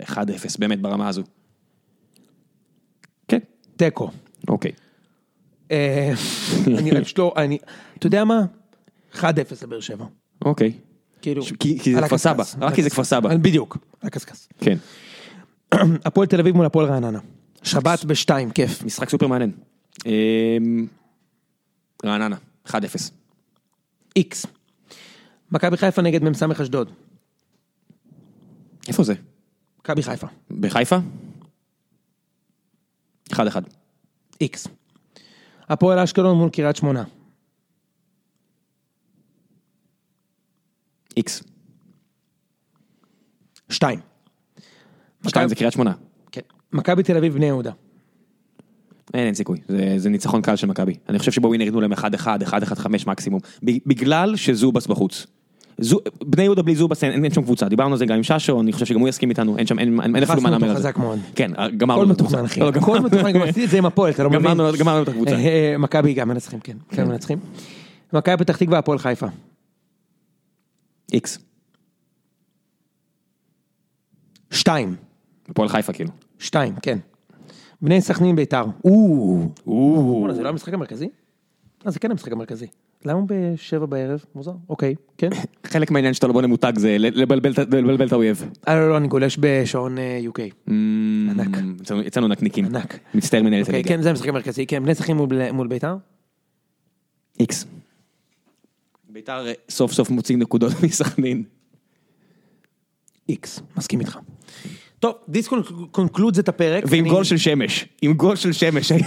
[0.02, 0.16] 1-0,
[0.58, 1.22] באמת ברמה הזו.
[3.28, 3.38] כן,
[3.76, 4.10] תיקו.
[4.48, 4.72] אוקיי.
[5.70, 6.12] אה,
[6.66, 7.58] אני יש לו, אני,
[7.98, 8.40] אתה יודע מה?
[9.14, 9.22] 1-0
[9.62, 10.04] לבאר שבע.
[10.44, 10.72] אוקיי.
[11.22, 12.90] כאילו, כי- זה כפר סבא, רק כי זה.
[12.90, 13.36] כפר סבא.
[13.36, 14.48] בדיוק, על הקשקש.
[14.58, 14.76] כן.
[16.04, 17.18] הפועל תל אביב מול הפועל רעננה.
[17.62, 18.82] שבת בשתיים, כיף.
[18.84, 19.52] משחק סופר מעניין.
[20.06, 20.86] אמ,
[22.04, 22.36] רעננה,
[22.68, 22.72] 1-0.
[24.16, 24.46] איקס.
[25.52, 26.90] מכבי חיפה נגד מ"ס אשדוד.
[28.88, 29.14] איפה זה?
[29.86, 30.26] מכבי חיפה.
[30.50, 30.96] בחיפה?
[33.32, 33.36] 1-1.
[34.40, 34.68] איקס.
[35.68, 37.04] הפועל אשקלון מול קריית שמונה.
[41.16, 41.42] איקס.
[43.68, 44.00] שתיים.
[45.28, 45.92] שתיים זה קריית שמונה.
[46.32, 46.40] כן.
[46.72, 47.72] מכבי תל אביב בני יהודה.
[49.14, 50.94] אין, אין סיכוי, זה, זה ניצחון קל של מכבי.
[51.08, 53.40] אני חושב שבווינר ייתנו להם 1-1, 1-1-5 מקסימום.
[53.62, 55.26] בגלל שזובס בחוץ.
[55.78, 58.60] זו, בני יהודה בלי זובס אין, אין שום קבוצה, דיברנו על זה גם עם ששו,
[58.60, 60.82] אני חושב שגם הוא יסכים איתנו, אין שם, אין, אין, אין אפילו מה להמר על
[60.82, 60.90] זה.
[61.34, 62.02] כן, גמרנו.
[62.02, 62.42] הכל את הקבוצה.
[62.42, 64.42] מתוכנן אחי, הכל גמרנו- מתוכנן, גם עשיתי את זה עם הפועל, אתה לא מבין.
[64.42, 65.30] גמרנו גמרנו את הקבוצה.
[65.36, 67.38] אה, מכבי גם מנצחים, כן, כן מנצחים.
[68.12, 69.26] מכבי פתח תקווה, הפועל חיפה.
[71.12, 71.38] איקס.
[74.50, 74.94] שתיים.
[75.48, 76.10] הפועל חיפה כאילו.
[76.38, 76.98] שתיים, כן.
[77.82, 78.64] בני סכנין ביתר.
[78.84, 81.08] או, זה לא המשחק המרכזי?
[81.86, 82.66] אה, זה כן המשחק המרכזי.
[83.04, 84.24] למה בשבע בערב?
[84.34, 84.52] מוזר.
[84.68, 85.28] אוקיי, כן.
[85.72, 87.58] חלק מהעניין שאתה לא בונה מותג זה לבלבל את-
[88.06, 88.50] את האויב.
[88.68, 90.40] אה, לא, לא, אני גולש בשעון אה, UK.
[91.30, 91.56] ענק.
[92.06, 92.64] יצאנו- נקניקים.
[92.64, 92.98] ענק.
[93.14, 93.88] מצטער מנהלת אוקיי, הליגה.
[93.88, 94.66] כן, זה המשחק המרכזי.
[94.66, 95.16] כן, בני סכנין
[95.52, 95.96] מול- ביתר.
[97.40, 97.64] איקס.
[99.08, 101.42] ביתר אה, סוף סוף מוצאים נקודות מסכנין.
[103.28, 104.18] איקס, מסכים איתך.
[105.00, 105.48] טוב, this
[105.90, 106.84] concludes את הפרק.
[106.86, 107.86] ועם אני- גול של שמש.
[108.02, 108.92] עם גול של שמש.
[108.92, 109.02] אני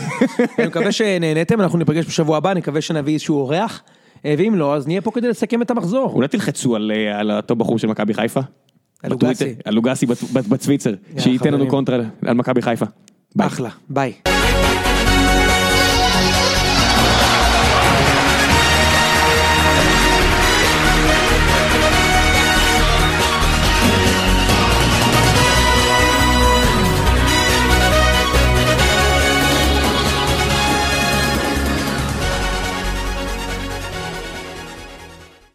[0.68, 3.82] מקווה שנהנתם, אנחנו ניפגש בשבוע הבא, אני מקווה שנביא איזשהו אורח,
[4.26, 6.12] אה, ואם לא, אז נהיה פה כדי לסכם את המחזור.
[6.14, 8.40] אולי תלחצו על אה, על אותו בחור של מכבי חיפה.
[9.04, 9.34] על לוגסי.
[9.34, 10.94] בטוויטר, על לוגסי בצ- בצוויצר.
[11.18, 11.68] שייתן לנו.
[11.68, 12.86] קונטרה על מכבי חיפה.
[13.36, 13.48] ביי.
[13.48, 14.14] אחלה, ביי.